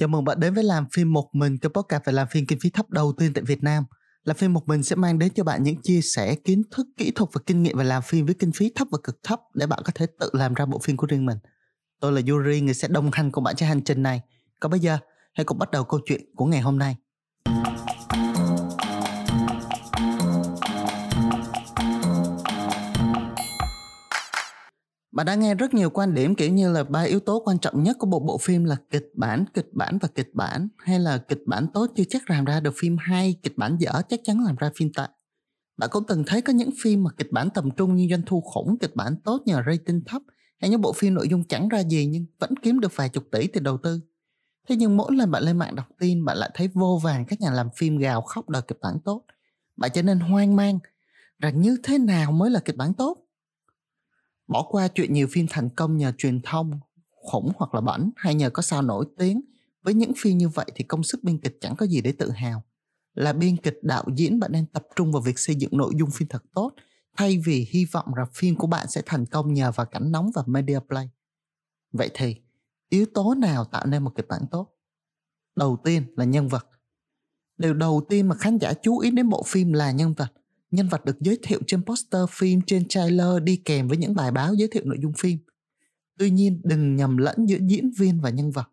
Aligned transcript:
Chào 0.00 0.08
mừng 0.08 0.24
bạn 0.24 0.40
đến 0.40 0.54
với 0.54 0.64
làm 0.64 0.86
phim 0.92 1.12
một 1.12 1.28
mình, 1.32 1.58
cái 1.58 1.70
podcast 1.74 2.04
về 2.04 2.12
làm 2.12 2.28
phim 2.28 2.46
kinh 2.46 2.58
phí 2.60 2.70
thấp 2.70 2.90
đầu 2.90 3.12
tiên 3.18 3.32
tại 3.34 3.44
Việt 3.44 3.62
Nam. 3.62 3.84
Làm 4.24 4.36
phim 4.36 4.52
một 4.52 4.68
mình 4.68 4.82
sẽ 4.82 4.96
mang 4.96 5.18
đến 5.18 5.32
cho 5.34 5.44
bạn 5.44 5.62
những 5.62 5.82
chia 5.82 6.00
sẻ 6.00 6.34
kiến 6.34 6.62
thức, 6.70 6.86
kỹ 6.96 7.10
thuật 7.10 7.30
và 7.32 7.40
kinh 7.46 7.62
nghiệm 7.62 7.78
về 7.78 7.84
làm 7.84 8.02
phim 8.02 8.26
với 8.26 8.34
kinh 8.34 8.52
phí 8.52 8.72
thấp 8.74 8.88
và 8.90 8.98
cực 9.04 9.22
thấp 9.22 9.40
để 9.54 9.66
bạn 9.66 9.80
có 9.84 9.92
thể 9.94 10.06
tự 10.18 10.30
làm 10.32 10.54
ra 10.54 10.66
bộ 10.66 10.78
phim 10.78 10.96
của 10.96 11.06
riêng 11.06 11.26
mình. 11.26 11.38
Tôi 12.00 12.12
là 12.12 12.20
Yuri, 12.28 12.60
người 12.60 12.74
sẽ 12.74 12.88
đồng 12.88 13.10
hành 13.12 13.30
cùng 13.30 13.44
bạn 13.44 13.56
trên 13.56 13.68
hành 13.68 13.82
trình 13.84 14.02
này. 14.02 14.20
Còn 14.60 14.70
bây 14.70 14.80
giờ, 14.80 14.98
hãy 15.34 15.44
cùng 15.44 15.58
bắt 15.58 15.70
đầu 15.70 15.84
câu 15.84 16.00
chuyện 16.06 16.20
của 16.36 16.46
ngày 16.46 16.60
hôm 16.60 16.78
nay. 16.78 16.96
Bạn 25.16 25.26
đã 25.26 25.34
nghe 25.34 25.54
rất 25.54 25.74
nhiều 25.74 25.90
quan 25.90 26.14
điểm 26.14 26.34
kiểu 26.34 26.52
như 26.52 26.72
là 26.72 26.84
ba 26.84 27.00
yếu 27.00 27.20
tố 27.20 27.42
quan 27.44 27.58
trọng 27.58 27.82
nhất 27.82 27.96
của 27.98 28.06
một 28.06 28.20
bộ 28.20 28.38
phim 28.38 28.64
là 28.64 28.76
kịch 28.90 29.10
bản, 29.14 29.44
kịch 29.54 29.68
bản 29.72 29.98
và 30.00 30.08
kịch 30.14 30.30
bản 30.34 30.68
hay 30.78 31.00
là 31.00 31.18
kịch 31.18 31.42
bản 31.46 31.66
tốt 31.74 31.86
chưa 31.96 32.04
chắc 32.08 32.30
làm 32.30 32.44
ra 32.44 32.60
được 32.60 32.74
phim 32.76 32.96
hay, 33.00 33.36
kịch 33.42 33.56
bản 33.56 33.76
dở 33.78 33.90
chắc 34.08 34.20
chắn 34.24 34.44
làm 34.44 34.56
ra 34.56 34.70
phim 34.76 34.92
tệ. 34.92 35.02
Bạn 35.76 35.90
cũng 35.92 36.04
từng 36.08 36.24
thấy 36.26 36.42
có 36.42 36.52
những 36.52 36.70
phim 36.82 37.04
mà 37.04 37.10
kịch 37.16 37.32
bản 37.32 37.50
tầm 37.50 37.70
trung 37.70 37.96
như 37.96 38.06
doanh 38.10 38.22
thu 38.26 38.40
khủng, 38.40 38.78
kịch 38.78 38.96
bản 38.96 39.16
tốt 39.24 39.42
nhờ 39.46 39.62
rating 39.66 40.04
thấp 40.06 40.22
hay 40.60 40.70
những 40.70 40.80
bộ 40.80 40.92
phim 40.92 41.14
nội 41.14 41.28
dung 41.28 41.44
chẳng 41.44 41.68
ra 41.68 41.78
gì 41.78 42.06
nhưng 42.06 42.26
vẫn 42.38 42.54
kiếm 42.62 42.80
được 42.80 42.96
vài 42.96 43.08
chục 43.08 43.24
tỷ 43.32 43.46
tiền 43.46 43.62
đầu 43.62 43.78
tư. 43.82 44.00
Thế 44.68 44.76
nhưng 44.76 44.96
mỗi 44.96 45.14
lần 45.14 45.30
bạn 45.30 45.42
lên 45.42 45.58
mạng 45.58 45.74
đọc 45.74 45.86
tin 45.98 46.24
bạn 46.24 46.36
lại 46.36 46.50
thấy 46.54 46.68
vô 46.74 47.00
vàng 47.04 47.24
các 47.28 47.40
nhà 47.40 47.50
làm 47.50 47.68
phim 47.76 47.98
gào 47.98 48.22
khóc 48.22 48.48
đòi 48.48 48.62
kịch 48.62 48.78
bản 48.82 48.98
tốt. 49.04 49.24
Bạn 49.76 49.90
trở 49.94 50.02
nên 50.02 50.20
hoang 50.20 50.56
mang 50.56 50.78
rằng 51.38 51.60
như 51.60 51.76
thế 51.82 51.98
nào 51.98 52.32
mới 52.32 52.50
là 52.50 52.60
kịch 52.60 52.76
bản 52.76 52.94
tốt 52.94 53.25
bỏ 54.48 54.66
qua 54.70 54.88
chuyện 54.88 55.12
nhiều 55.12 55.26
phim 55.30 55.46
thành 55.50 55.70
công 55.70 55.96
nhờ 55.96 56.12
truyền 56.18 56.40
thông, 56.42 56.80
khủng 57.10 57.52
hoặc 57.56 57.74
là 57.74 57.80
bẩn, 57.80 58.10
hay 58.16 58.34
nhờ 58.34 58.50
có 58.50 58.62
sao 58.62 58.82
nổi 58.82 59.06
tiếng. 59.18 59.40
Với 59.82 59.94
những 59.94 60.12
phim 60.16 60.38
như 60.38 60.48
vậy 60.48 60.66
thì 60.74 60.84
công 60.84 61.02
sức 61.02 61.24
biên 61.24 61.38
kịch 61.38 61.58
chẳng 61.60 61.76
có 61.76 61.86
gì 61.86 62.00
để 62.00 62.12
tự 62.12 62.30
hào. 62.30 62.62
Là 63.14 63.32
biên 63.32 63.56
kịch 63.56 63.78
đạo 63.82 64.04
diễn, 64.16 64.40
bạn 64.40 64.52
nên 64.52 64.66
tập 64.66 64.86
trung 64.96 65.12
vào 65.12 65.22
việc 65.22 65.38
xây 65.38 65.56
dựng 65.56 65.76
nội 65.76 65.92
dung 65.96 66.10
phim 66.10 66.28
thật 66.28 66.44
tốt, 66.54 66.72
thay 67.16 67.42
vì 67.44 67.66
hy 67.70 67.84
vọng 67.84 68.14
rằng 68.14 68.26
phim 68.34 68.56
của 68.56 68.66
bạn 68.66 68.86
sẽ 68.88 69.02
thành 69.06 69.26
công 69.26 69.54
nhờ 69.54 69.72
vào 69.72 69.86
cảnh 69.86 70.12
nóng 70.12 70.30
và 70.34 70.42
media 70.46 70.78
play. 70.88 71.10
Vậy 71.92 72.10
thì, 72.14 72.36
yếu 72.88 73.06
tố 73.14 73.34
nào 73.34 73.64
tạo 73.64 73.86
nên 73.86 74.04
một 74.04 74.12
kịch 74.16 74.28
bản 74.28 74.42
tốt? 74.50 74.76
Đầu 75.56 75.76
tiên 75.84 76.02
là 76.16 76.24
nhân 76.24 76.48
vật. 76.48 76.66
Điều 77.58 77.74
đầu 77.74 78.06
tiên 78.08 78.28
mà 78.28 78.34
khán 78.34 78.58
giả 78.58 78.72
chú 78.82 78.98
ý 78.98 79.10
đến 79.10 79.28
bộ 79.28 79.42
phim 79.46 79.72
là 79.72 79.90
nhân 79.90 80.14
vật 80.14 80.32
nhân 80.70 80.88
vật 80.88 81.04
được 81.04 81.20
giới 81.20 81.38
thiệu 81.42 81.60
trên 81.66 81.84
poster 81.84 82.22
phim 82.30 82.60
trên 82.66 82.88
trailer 82.88 83.42
đi 83.42 83.56
kèm 83.56 83.88
với 83.88 83.96
những 83.96 84.14
bài 84.14 84.30
báo 84.30 84.54
giới 84.54 84.68
thiệu 84.68 84.82
nội 84.86 84.98
dung 85.02 85.12
phim. 85.18 85.38
Tuy 86.18 86.30
nhiên 86.30 86.60
đừng 86.64 86.96
nhầm 86.96 87.16
lẫn 87.16 87.46
giữa 87.46 87.58
diễn 87.68 87.90
viên 87.98 88.20
và 88.20 88.30
nhân 88.30 88.50
vật. 88.50 88.68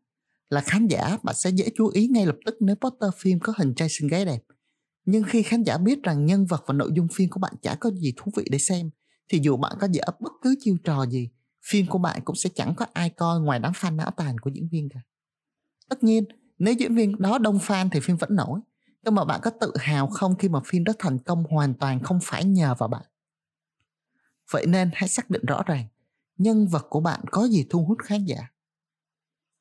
Là 0.49 0.61
khán 0.61 0.87
giả 0.87 1.17
bạn 1.23 1.35
sẽ 1.35 1.49
dễ 1.49 1.69
chú 1.75 1.87
ý 1.87 2.07
ngay 2.07 2.25
lập 2.25 2.35
tức 2.45 2.55
nếu 2.59 2.75
poster 2.75 3.09
phim 3.17 3.39
có 3.39 3.53
hình 3.57 3.73
trai 3.75 3.87
xinh 3.89 4.07
gái 4.07 4.25
đẹp. 4.25 4.39
Nhưng 5.05 5.23
khi 5.23 5.43
khán 5.43 5.63
giả 5.63 5.77
biết 5.77 6.03
rằng 6.03 6.25
nhân 6.25 6.45
vật 6.45 6.63
và 6.67 6.73
nội 6.73 6.91
dung 6.95 7.07
phim 7.07 7.29
của 7.29 7.39
bạn 7.39 7.53
chả 7.61 7.75
có 7.75 7.91
gì 7.91 8.13
thú 8.17 8.31
vị 8.37 8.45
để 8.51 8.57
xem 8.57 8.89
thì 9.29 9.39
dù 9.43 9.57
bạn 9.57 9.73
có 9.79 9.87
dở 9.91 10.03
bất 10.19 10.31
cứ 10.41 10.55
chiêu 10.59 10.77
trò 10.83 11.05
gì 11.05 11.29
phim 11.69 11.85
của 11.87 11.97
bạn 11.97 12.21
cũng 12.25 12.35
sẽ 12.35 12.49
chẳng 12.55 12.73
có 12.75 12.85
ai 12.93 13.09
coi 13.09 13.39
ngoài 13.39 13.59
đám 13.59 13.71
fan 13.71 13.95
não 13.95 14.11
tàn 14.17 14.37
của 14.37 14.49
diễn 14.53 14.67
viên 14.71 14.89
cả. 14.89 14.99
Tất 15.89 16.03
nhiên, 16.03 16.23
nếu 16.59 16.73
diễn 16.73 16.95
viên 16.95 17.21
đó 17.21 17.37
đông 17.37 17.57
fan 17.57 17.89
thì 17.91 17.99
phim 17.99 18.17
vẫn 18.17 18.35
nổi 18.35 18.59
nhưng 19.03 19.15
mà 19.15 19.25
bạn 19.25 19.39
có 19.43 19.51
tự 19.61 19.73
hào 19.79 20.07
không 20.07 20.35
khi 20.35 20.49
mà 20.49 20.59
phim 20.65 20.83
đó 20.83 20.93
thành 20.99 21.19
công 21.19 21.43
hoàn 21.43 21.73
toàn 21.73 22.03
không 22.03 22.19
phải 22.23 22.45
nhờ 22.45 22.75
vào 22.77 22.89
bạn? 22.89 23.03
Vậy 24.51 24.65
nên 24.65 24.89
hãy 24.93 25.09
xác 25.09 25.29
định 25.29 25.45
rõ 25.45 25.63
ràng, 25.65 25.87
nhân 26.37 26.67
vật 26.67 26.85
của 26.89 26.99
bạn 26.99 27.19
có 27.31 27.47
gì 27.47 27.65
thu 27.69 27.85
hút 27.85 27.97
khán 28.03 28.25
giả? 28.25 28.37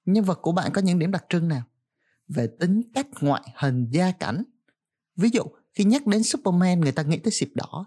Nhân 0.04 0.24
vật 0.24 0.38
của 0.42 0.52
bạn 0.52 0.72
có 0.74 0.80
những 0.80 0.98
điểm 0.98 1.10
đặc 1.10 1.24
trưng 1.28 1.48
nào? 1.48 1.62
Về 2.28 2.48
tính 2.60 2.82
cách, 2.94 3.06
ngoại 3.20 3.42
hình, 3.56 3.88
gia 3.90 4.12
cảnh. 4.12 4.42
Ví 5.16 5.28
dụ, 5.32 5.42
khi 5.74 5.84
nhắc 5.84 6.06
đến 6.06 6.22
superman, 6.22 6.80
người 6.80 6.92
ta 6.92 7.02
nghĩ 7.02 7.18
tới 7.18 7.30
xịp 7.30 7.52
đỏ. 7.54 7.86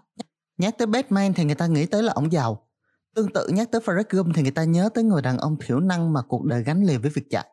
Nhắc 0.58 0.78
tới 0.78 0.86
batman 0.86 1.34
thì 1.34 1.44
người 1.44 1.54
ta 1.54 1.66
nghĩ 1.66 1.86
tới 1.86 2.02
là 2.02 2.12
ông 2.12 2.32
giàu. 2.32 2.68
Tương 3.14 3.32
tự 3.32 3.48
nhắc 3.48 3.70
tới 3.70 3.80
Forrest 3.80 4.04
Gump 4.10 4.36
thì 4.36 4.42
người 4.42 4.50
ta 4.50 4.64
nhớ 4.64 4.88
tới 4.94 5.04
người 5.04 5.22
đàn 5.22 5.38
ông 5.38 5.56
thiểu 5.60 5.80
năng 5.80 6.12
mà 6.12 6.22
cuộc 6.22 6.44
đời 6.44 6.62
gắn 6.62 6.84
liền 6.84 7.00
với 7.00 7.10
việc 7.10 7.30
chạy. 7.30 7.46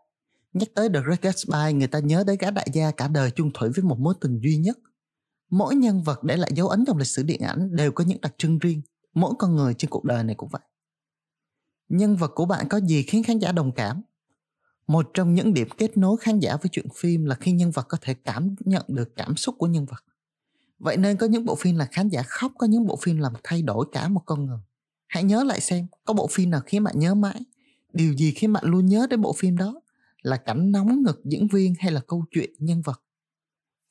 Nhắc 0.53 0.69
tới 0.75 0.89
The 0.93 0.99
Great 0.99 1.21
Gatsby, 1.21 1.73
người 1.73 1.87
ta 1.87 1.99
nhớ 1.99 2.23
tới 2.27 2.37
gã 2.39 2.51
đại 2.51 2.67
gia 2.73 2.91
cả 2.91 3.07
đời 3.07 3.31
chung 3.31 3.51
thủy 3.53 3.69
với 3.75 3.83
một 3.83 3.99
mối 3.99 4.13
tình 4.21 4.39
duy 4.43 4.57
nhất. 4.57 4.77
Mỗi 5.49 5.75
nhân 5.75 6.03
vật 6.03 6.23
để 6.23 6.37
lại 6.37 6.51
dấu 6.55 6.67
ấn 6.67 6.85
trong 6.85 6.97
lịch 6.97 7.07
sử 7.07 7.23
điện 7.23 7.41
ảnh 7.41 7.75
đều 7.75 7.91
có 7.91 8.03
những 8.03 8.21
đặc 8.21 8.35
trưng 8.37 8.59
riêng. 8.59 8.81
Mỗi 9.13 9.33
con 9.39 9.55
người 9.55 9.73
trên 9.73 9.89
cuộc 9.89 10.03
đời 10.03 10.23
này 10.23 10.35
cũng 10.35 10.49
vậy. 10.49 10.61
Nhân 11.89 12.15
vật 12.15 12.31
của 12.35 12.45
bạn 12.45 12.67
có 12.69 12.79
gì 12.79 13.03
khiến 13.03 13.23
khán 13.23 13.39
giả 13.39 13.51
đồng 13.51 13.71
cảm? 13.71 14.01
Một 14.87 15.09
trong 15.13 15.33
những 15.33 15.53
điểm 15.53 15.67
kết 15.77 15.97
nối 15.97 16.17
khán 16.17 16.39
giả 16.39 16.57
với 16.57 16.69
chuyện 16.71 16.85
phim 16.95 17.25
là 17.25 17.35
khi 17.35 17.51
nhân 17.51 17.71
vật 17.71 17.87
có 17.89 17.97
thể 18.01 18.13
cảm 18.13 18.55
nhận 18.59 18.85
được 18.87 19.15
cảm 19.15 19.35
xúc 19.35 19.55
của 19.57 19.67
nhân 19.67 19.85
vật. 19.85 20.03
Vậy 20.79 20.97
nên 20.97 21.17
có 21.17 21.27
những 21.27 21.45
bộ 21.45 21.55
phim 21.55 21.75
là 21.75 21.85
khán 21.85 22.09
giả 22.09 22.23
khóc, 22.27 22.51
có 22.57 22.67
những 22.67 22.87
bộ 22.87 22.95
phim 23.01 23.17
làm 23.17 23.33
thay 23.43 23.61
đổi 23.61 23.85
cả 23.91 24.07
một 24.07 24.21
con 24.25 24.45
người. 24.45 24.59
Hãy 25.07 25.23
nhớ 25.23 25.43
lại 25.43 25.61
xem, 25.61 25.87
có 26.05 26.13
bộ 26.13 26.27
phim 26.27 26.49
nào 26.49 26.61
khiến 26.65 26.83
bạn 26.83 26.99
nhớ 26.99 27.15
mãi? 27.15 27.41
Điều 27.93 28.13
gì 28.13 28.31
khiến 28.31 28.53
bạn 28.53 28.63
luôn 28.65 28.85
nhớ 28.85 29.07
đến 29.09 29.21
bộ 29.21 29.33
phim 29.33 29.57
đó? 29.57 29.81
Là 30.23 30.37
cảnh 30.37 30.71
nóng 30.71 31.03
ngực 31.03 31.21
diễn 31.25 31.47
viên 31.47 31.73
hay 31.79 31.91
là 31.91 32.01
câu 32.07 32.25
chuyện 32.31 32.49
nhân 32.59 32.81
vật? 32.81 33.03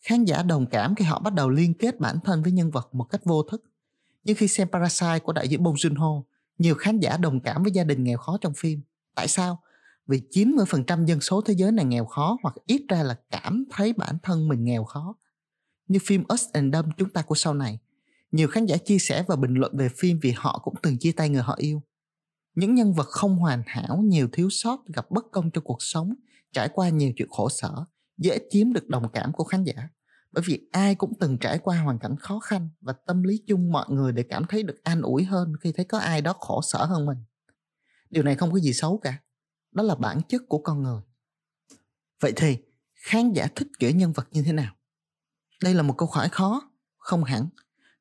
Khán 0.01 0.25
giả 0.25 0.43
đồng 0.43 0.67
cảm 0.67 0.95
khi 0.95 1.05
họ 1.05 1.21
bắt 1.21 1.35
đầu 1.35 1.51
liên 1.51 1.75
kết 1.75 2.01
bản 2.01 2.19
thân 2.25 2.43
với 2.43 2.53
nhân 2.53 2.71
vật 2.71 2.95
một 2.95 3.05
cách 3.05 3.25
vô 3.25 3.43
thức. 3.43 3.65
Như 4.25 4.35
khi 4.35 4.49
xem 4.49 4.69
Parasite 4.73 5.19
của 5.19 5.33
đại 5.33 5.49
diễn 5.49 5.63
Bong 5.63 5.75
Joon-ho, 5.75 6.23
nhiều 6.59 6.75
khán 6.75 7.01
giả 7.01 7.17
đồng 7.17 7.41
cảm 7.41 7.63
với 7.63 7.73
gia 7.73 7.85
đình 7.85 8.05
nghèo 8.05 8.19
khó 8.19 8.39
trong 8.41 8.53
phim. 8.57 8.81
Tại 9.15 9.29
sao? 9.29 9.63
Vì 10.07 10.23
90% 10.31 11.05
dân 11.05 11.21
số 11.21 11.41
thế 11.41 11.55
giới 11.55 11.73
này 11.73 11.85
nghèo 11.85 12.05
khó 12.05 12.37
hoặc 12.43 12.55
ít 12.67 12.83
ra 12.89 13.03
là 13.03 13.19
cảm 13.31 13.65
thấy 13.71 13.93
bản 13.93 14.19
thân 14.23 14.49
mình 14.49 14.65
nghèo 14.65 14.85
khó. 14.85 15.15
Như 15.89 15.99
phim 16.07 16.25
Us 16.35 16.45
and 16.53 16.75
Them 16.75 16.85
chúng 16.97 17.11
ta 17.11 17.23
của 17.23 17.35
sau 17.35 17.55
này, 17.55 17.79
nhiều 18.33 18.49
khán 18.49 18.67
giả 18.67 18.77
chia 18.77 18.99
sẻ 18.99 19.25
và 19.29 19.37
bình 19.37 19.55
luận 19.55 19.77
về 19.77 19.89
phim 19.89 20.19
vì 20.23 20.33
họ 20.37 20.61
cũng 20.65 20.75
từng 20.83 20.99
chia 20.99 21.13
tay 21.13 21.29
người 21.29 21.43
họ 21.43 21.55
yêu 21.59 21.83
những 22.55 22.75
nhân 22.75 22.93
vật 22.93 23.09
không 23.09 23.37
hoàn 23.37 23.63
hảo, 23.67 24.03
nhiều 24.05 24.29
thiếu 24.33 24.51
sót, 24.51 24.87
gặp 24.87 25.11
bất 25.11 25.25
công 25.33 25.51
trong 25.51 25.65
cuộc 25.65 25.83
sống, 25.83 26.15
trải 26.53 26.69
qua 26.69 26.89
nhiều 26.89 27.13
chuyện 27.17 27.29
khổ 27.31 27.49
sở, 27.49 27.85
dễ 28.19 28.39
chiếm 28.51 28.73
được 28.73 28.89
đồng 28.89 29.13
cảm 29.13 29.33
của 29.33 29.45
khán 29.45 29.65
giả. 29.65 29.89
Bởi 30.33 30.45
vì 30.47 30.69
ai 30.73 30.95
cũng 30.95 31.13
từng 31.21 31.39
trải 31.39 31.59
qua 31.59 31.83
hoàn 31.83 31.99
cảnh 31.99 32.17
khó 32.17 32.39
khăn 32.39 32.69
và 32.81 32.93
tâm 33.07 33.23
lý 33.23 33.43
chung 33.47 33.73
mọi 33.73 33.87
người 33.91 34.13
để 34.13 34.23
cảm 34.23 34.45
thấy 34.49 34.63
được 34.63 34.85
an 34.85 35.03
ủi 35.03 35.25
hơn 35.25 35.53
khi 35.61 35.73
thấy 35.73 35.85
có 35.85 35.99
ai 35.99 36.21
đó 36.21 36.33
khổ 36.39 36.63
sở 36.63 36.85
hơn 36.85 37.07
mình. 37.07 37.19
Điều 38.11 38.23
này 38.23 38.35
không 38.35 38.53
có 38.53 38.59
gì 38.59 38.73
xấu 38.73 38.99
cả. 38.99 39.19
Đó 39.73 39.83
là 39.83 39.95
bản 39.95 40.21
chất 40.29 40.43
của 40.49 40.59
con 40.59 40.83
người. 40.83 41.01
Vậy 42.21 42.33
thì, 42.37 42.57
khán 42.95 43.33
giả 43.33 43.49
thích 43.55 43.69
kiểu 43.79 43.91
nhân 43.91 44.13
vật 44.13 44.29
như 44.31 44.43
thế 44.43 44.53
nào? 44.53 44.75
Đây 45.63 45.75
là 45.75 45.83
một 45.83 45.95
câu 45.99 46.09
hỏi 46.13 46.29
khó, 46.29 46.71
không 46.99 47.25
hẳn 47.25 47.49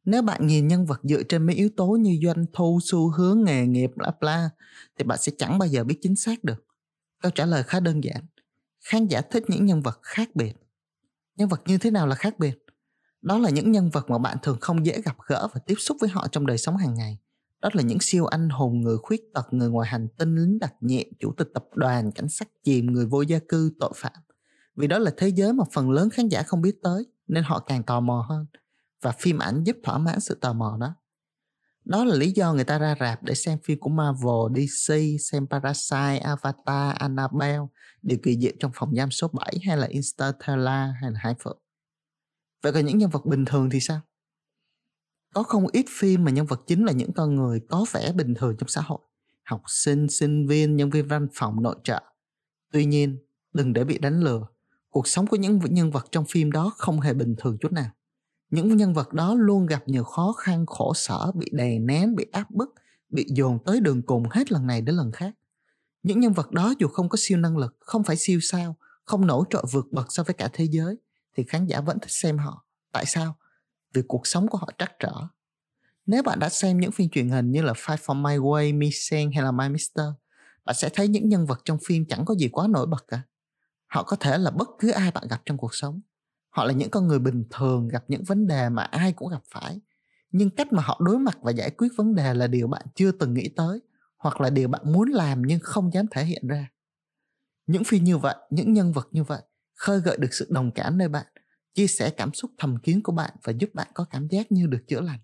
nếu 0.05 0.21
bạn 0.21 0.47
nhìn 0.47 0.67
nhân 0.67 0.85
vật 0.85 0.99
dựa 1.03 1.23
trên 1.23 1.45
mấy 1.45 1.55
yếu 1.55 1.69
tố 1.77 1.87
như 1.87 2.19
doanh 2.23 2.45
thu, 2.53 2.79
xu 2.83 3.09
hướng, 3.09 3.43
nghề 3.43 3.67
nghiệp, 3.67 3.91
bla 3.95 4.11
bla, 4.19 4.49
thì 4.97 5.03
bạn 5.03 5.17
sẽ 5.21 5.31
chẳng 5.37 5.59
bao 5.59 5.67
giờ 5.67 5.83
biết 5.83 5.97
chính 6.01 6.15
xác 6.15 6.43
được. 6.43 6.65
Câu 7.21 7.31
trả 7.31 7.45
lời 7.45 7.63
khá 7.63 7.79
đơn 7.79 8.03
giản. 8.03 8.25
Khán 8.85 9.07
giả 9.07 9.21
thích 9.21 9.43
những 9.47 9.65
nhân 9.65 9.81
vật 9.81 9.99
khác 10.03 10.35
biệt. 10.35 10.53
Nhân 11.35 11.49
vật 11.49 11.61
như 11.65 11.77
thế 11.77 11.91
nào 11.91 12.07
là 12.07 12.15
khác 12.15 12.39
biệt? 12.39 12.65
Đó 13.21 13.37
là 13.37 13.49
những 13.49 13.71
nhân 13.71 13.89
vật 13.89 14.09
mà 14.09 14.17
bạn 14.17 14.37
thường 14.43 14.57
không 14.61 14.85
dễ 14.85 15.01
gặp 15.01 15.17
gỡ 15.27 15.47
và 15.53 15.61
tiếp 15.65 15.75
xúc 15.77 15.97
với 16.01 16.09
họ 16.09 16.27
trong 16.31 16.45
đời 16.45 16.57
sống 16.57 16.77
hàng 16.77 16.93
ngày. 16.93 17.17
Đó 17.61 17.69
là 17.73 17.83
những 17.83 17.97
siêu 18.01 18.25
anh 18.25 18.49
hùng, 18.49 18.81
người 18.81 18.97
khuyết 18.97 19.21
tật, 19.33 19.53
người 19.53 19.69
ngoài 19.69 19.89
hành 19.89 20.07
tinh, 20.17 20.35
lính 20.35 20.59
đặc 20.59 20.73
nhiệm, 20.81 21.07
chủ 21.19 21.33
tịch 21.37 21.47
tập 21.53 21.65
đoàn, 21.75 22.11
cảnh 22.11 22.29
sát 22.29 22.47
chìm, 22.63 22.85
người 22.85 23.05
vô 23.05 23.21
gia 23.21 23.39
cư, 23.39 23.71
tội 23.79 23.91
phạm. 23.95 24.13
Vì 24.75 24.87
đó 24.87 24.97
là 24.97 25.11
thế 25.17 25.27
giới 25.27 25.53
mà 25.53 25.63
phần 25.73 25.91
lớn 25.91 26.09
khán 26.09 26.27
giả 26.27 26.43
không 26.43 26.61
biết 26.61 26.75
tới, 26.83 27.05
nên 27.27 27.43
họ 27.43 27.59
càng 27.59 27.83
tò 27.83 27.99
mò 27.99 28.25
hơn 28.29 28.45
và 29.01 29.11
phim 29.11 29.39
ảnh 29.39 29.63
giúp 29.63 29.75
thỏa 29.83 29.97
mãn 29.97 30.19
sự 30.19 30.37
tò 30.41 30.53
mò 30.53 30.77
đó 30.79 30.95
đó 31.85 32.03
là 32.05 32.15
lý 32.15 32.31
do 32.31 32.53
người 32.53 32.63
ta 32.63 32.79
ra 32.79 32.95
rạp 32.99 33.23
để 33.23 33.33
xem 33.35 33.57
phim 33.63 33.79
của 33.79 33.89
Marvel, 33.89 34.67
DC, 34.67 34.93
xem 35.19 35.47
Parasite, 35.47 36.17
Avatar, 36.17 36.95
Annabelle, 36.95 37.61
Điều 38.01 38.17
kỳ 38.23 38.37
diệu 38.39 38.51
trong 38.59 38.71
phòng 38.75 38.95
giam 38.95 39.11
số 39.11 39.27
7 39.27 39.53
hay 39.67 39.77
là 39.77 39.87
Interstellar 39.87 40.89
hay 41.01 41.11
là 41.11 41.19
Hải 41.19 41.35
Phượng. 41.43 41.57
Vậy 42.63 42.73
còn 42.73 42.85
những 42.85 42.97
nhân 42.97 43.09
vật 43.09 43.25
bình 43.25 43.45
thường 43.45 43.69
thì 43.69 43.79
sao? 43.79 44.01
Có 45.33 45.43
không 45.43 45.67
ít 45.71 45.85
phim 45.89 46.23
mà 46.23 46.31
nhân 46.31 46.45
vật 46.45 46.61
chính 46.67 46.85
là 46.85 46.91
những 46.91 47.13
con 47.13 47.35
người 47.35 47.59
có 47.69 47.85
vẻ 47.91 48.11
bình 48.11 48.33
thường 48.33 48.55
trong 48.57 48.69
xã 48.69 48.81
hội. 48.81 48.99
Học 49.43 49.61
sinh, 49.67 50.09
sinh 50.09 50.47
viên, 50.47 50.75
nhân 50.75 50.89
viên 50.89 51.07
văn 51.07 51.27
phòng, 51.33 51.63
nội 51.63 51.75
trợ. 51.83 52.01
Tuy 52.71 52.85
nhiên, 52.85 53.17
đừng 53.53 53.73
để 53.73 53.83
bị 53.83 53.97
đánh 53.97 54.19
lừa. 54.19 54.47
Cuộc 54.89 55.07
sống 55.07 55.27
của 55.27 55.37
những 55.37 55.59
nhân 55.69 55.91
vật 55.91 56.05
trong 56.11 56.25
phim 56.29 56.51
đó 56.51 56.73
không 56.77 57.01
hề 57.01 57.13
bình 57.13 57.35
thường 57.37 57.57
chút 57.61 57.71
nào 57.71 57.91
những 58.51 58.77
nhân 58.77 58.93
vật 58.93 59.13
đó 59.13 59.35
luôn 59.35 59.65
gặp 59.65 59.83
nhiều 59.85 60.03
khó 60.03 60.33
khăn 60.33 60.65
khổ 60.65 60.93
sở 60.93 61.31
bị 61.31 61.49
đè 61.51 61.79
nén 61.79 62.15
bị 62.15 62.25
áp 62.31 62.51
bức 62.51 62.73
bị 63.09 63.25
dồn 63.35 63.59
tới 63.65 63.79
đường 63.79 64.01
cùng 64.01 64.23
hết 64.31 64.51
lần 64.51 64.67
này 64.67 64.81
đến 64.81 64.95
lần 64.95 65.11
khác. 65.11 65.33
Những 66.03 66.19
nhân 66.19 66.33
vật 66.33 66.51
đó 66.51 66.73
dù 66.79 66.87
không 66.87 67.09
có 67.09 67.17
siêu 67.19 67.37
năng 67.37 67.57
lực 67.57 67.77
không 67.79 68.03
phải 68.03 68.15
siêu 68.15 68.39
sao 68.41 68.75
không 69.05 69.27
nổi 69.27 69.45
trội 69.49 69.63
vượt 69.71 69.87
bậc 69.91 70.11
so 70.11 70.23
với 70.23 70.33
cả 70.33 70.49
thế 70.53 70.65
giới 70.65 70.97
thì 71.37 71.43
khán 71.43 71.65
giả 71.65 71.81
vẫn 71.81 71.99
thích 71.99 72.11
xem 72.11 72.37
họ. 72.37 72.65
Tại 72.91 73.05
sao? 73.05 73.35
Vì 73.93 74.01
cuộc 74.07 74.27
sống 74.27 74.47
của 74.47 74.57
họ 74.57 74.69
trắc 74.77 74.91
trở. 74.99 75.13
Nếu 76.05 76.23
bạn 76.23 76.39
đã 76.39 76.49
xem 76.49 76.79
những 76.79 76.91
phim 76.91 77.09
truyền 77.09 77.29
hình 77.29 77.51
như 77.51 77.61
là 77.61 77.73
Five 77.73 77.97
for 77.97 78.21
My 78.21 78.37
Way, 78.37 78.77
Mi 78.77 78.91
Sen 78.91 79.31
hay 79.31 79.43
là 79.43 79.51
My 79.51 79.69
Mister, 79.69 80.05
bạn 80.65 80.75
sẽ 80.75 80.89
thấy 80.93 81.07
những 81.07 81.29
nhân 81.29 81.45
vật 81.45 81.61
trong 81.65 81.77
phim 81.85 82.05
chẳng 82.05 82.25
có 82.25 82.35
gì 82.35 82.49
quá 82.49 82.67
nổi 82.67 82.85
bật 82.85 83.07
cả. 83.07 83.21
họ 83.87 84.03
có 84.03 84.15
thể 84.15 84.37
là 84.37 84.51
bất 84.51 84.69
cứ 84.79 84.91
ai 84.91 85.11
bạn 85.11 85.27
gặp 85.29 85.41
trong 85.45 85.57
cuộc 85.57 85.75
sống 85.75 86.01
họ 86.51 86.63
là 86.63 86.73
những 86.73 86.89
con 86.89 87.07
người 87.07 87.19
bình 87.19 87.43
thường, 87.49 87.87
gặp 87.87 88.03
những 88.07 88.23
vấn 88.23 88.47
đề 88.47 88.69
mà 88.69 88.83
ai 88.83 89.13
cũng 89.13 89.29
gặp 89.29 89.43
phải. 89.53 89.79
Nhưng 90.31 90.49
cách 90.49 90.73
mà 90.73 90.83
họ 90.83 91.01
đối 91.05 91.19
mặt 91.19 91.37
và 91.41 91.51
giải 91.51 91.69
quyết 91.69 91.87
vấn 91.97 92.15
đề 92.15 92.33
là 92.33 92.47
điều 92.47 92.67
bạn 92.67 92.85
chưa 92.95 93.11
từng 93.11 93.33
nghĩ 93.33 93.49
tới, 93.55 93.79
hoặc 94.17 94.41
là 94.41 94.49
điều 94.49 94.67
bạn 94.67 94.81
muốn 94.93 95.09
làm 95.09 95.41
nhưng 95.41 95.59
không 95.63 95.93
dám 95.93 96.05
thể 96.11 96.25
hiện 96.25 96.47
ra. 96.47 96.71
Những 97.67 97.83
phi 97.83 97.99
như 97.99 98.17
vậy, 98.17 98.35
những 98.49 98.73
nhân 98.73 98.91
vật 98.91 99.07
như 99.11 99.23
vậy, 99.23 99.41
khơi 99.75 99.99
gợi 99.99 100.17
được 100.17 100.33
sự 100.33 100.47
đồng 100.49 100.71
cảm 100.71 100.97
nơi 100.97 101.07
bạn, 101.07 101.25
chia 101.73 101.87
sẻ 101.87 102.09
cảm 102.09 102.33
xúc 102.33 102.51
thầm 102.57 102.77
kín 102.83 103.01
của 103.01 103.11
bạn 103.11 103.31
và 103.43 103.53
giúp 103.53 103.69
bạn 103.73 103.87
có 103.93 104.03
cảm 104.03 104.27
giác 104.27 104.51
như 104.51 104.67
được 104.67 104.83
chữa 104.87 105.01
lành. 105.01 105.19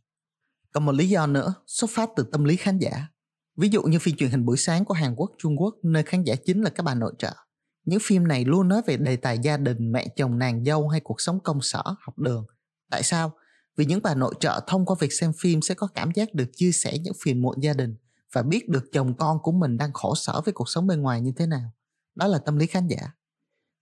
Còn 0.73 0.85
một 0.85 0.91
lý 0.91 1.09
do 1.09 1.27
nữa, 1.27 1.53
xuất 1.67 1.89
phát 1.89 2.09
từ 2.15 2.23
tâm 2.31 2.43
lý 2.43 2.55
khán 2.55 2.77
giả. 2.77 3.07
Ví 3.55 3.69
dụ 3.69 3.83
như 3.83 3.99
phim 3.99 4.15
truyền 4.15 4.29
hình 4.29 4.45
buổi 4.45 4.57
sáng 4.57 4.85
của 4.85 4.93
hàn 4.93 5.15
quốc, 5.15 5.31
trung 5.37 5.61
quốc, 5.61 5.75
nơi 5.83 6.03
khán 6.03 6.23
giả 6.23 6.35
chính 6.45 6.61
là 6.61 6.69
các 6.69 6.83
bà 6.83 6.95
nội 6.95 7.13
trợ 7.17 7.31
những 7.87 7.99
phim 8.03 8.27
này 8.27 8.45
luôn 8.45 8.67
nói 8.67 8.81
về 8.85 8.97
đề 8.97 9.15
tài 9.15 9.39
gia 9.39 9.57
đình, 9.57 9.91
mẹ 9.91 10.07
chồng 10.15 10.39
nàng 10.39 10.65
dâu 10.65 10.87
hay 10.87 10.99
cuộc 10.99 11.21
sống 11.21 11.39
công 11.39 11.61
sở, 11.61 11.83
học 11.99 12.19
đường. 12.19 12.45
Tại 12.89 13.03
sao? 13.03 13.31
Vì 13.77 13.85
những 13.85 13.99
bà 14.03 14.15
nội 14.15 14.33
trợ 14.39 14.59
thông 14.67 14.85
qua 14.85 14.95
việc 14.99 15.13
xem 15.13 15.33
phim 15.39 15.61
sẽ 15.61 15.73
có 15.73 15.87
cảm 15.87 16.11
giác 16.15 16.33
được 16.33 16.45
chia 16.55 16.71
sẻ 16.71 16.97
những 16.97 17.13
phiền 17.23 17.41
muộn 17.41 17.63
gia 17.63 17.73
đình 17.73 17.95
và 18.33 18.43
biết 18.43 18.69
được 18.69 18.85
chồng 18.91 19.13
con 19.17 19.39
của 19.41 19.51
mình 19.51 19.77
đang 19.77 19.93
khổ 19.93 20.15
sở 20.15 20.41
với 20.41 20.53
cuộc 20.53 20.69
sống 20.69 20.87
bên 20.87 21.01
ngoài 21.01 21.21
như 21.21 21.31
thế 21.37 21.47
nào. 21.47 21.71
Đó 22.15 22.27
là 22.27 22.37
tâm 22.37 22.57
lý 22.57 22.67
khán 22.67 22.87
giả. 22.87 23.11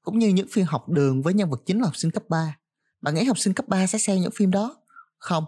Cũng 0.02 0.20
như 0.20 0.28
những 0.28 0.48
phim 0.52 0.66
học 0.66 0.90
đường 0.90 1.22
với 1.22 1.34
nhân 1.34 1.50
vật 1.50 1.62
chính 1.66 1.80
là 1.80 1.86
học 1.86 1.96
sinh 1.96 2.12
cấp 2.12 2.24
3 2.30 2.58
bạn 3.02 3.16
nghĩ 3.16 3.24
học 3.24 3.40
sinh 3.40 3.54
cấp 3.54 3.68
3 3.68 3.88
sẽ 3.88 3.98
xem 3.98 4.22
những 4.22 4.32
phim 4.36 4.52
đó? 4.52 4.78
Không. 5.18 5.46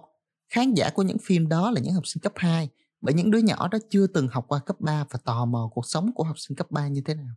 Khán 0.50 0.74
giả 0.74 0.90
của 0.90 1.04
những 1.04 1.18
phim 1.24 1.48
đó 1.48 1.72
là 1.72 1.82
những 1.82 1.94
học 1.94 2.08
sinh 2.08 2.22
cấp 2.22 2.34
2 2.36 2.70
bởi 3.02 3.14
những 3.14 3.32
đứa 3.32 3.40
nhỏ 3.40 3.68
đó 3.68 3.78
chưa 3.90 4.08
từng 4.08 4.28
học 4.28 4.46
qua 4.48 4.60
cấp 4.60 4.76
3 4.80 5.06
và 5.10 5.20
tò 5.26 5.46
mò 5.46 5.70
cuộc 5.74 5.86
sống 5.86 6.12
của 6.16 6.24
học 6.24 6.36
sinh 6.40 6.58
cấp 6.58 6.72
3 6.72 6.88
như 6.88 7.02
thế 7.06 7.14
nào 7.14 7.36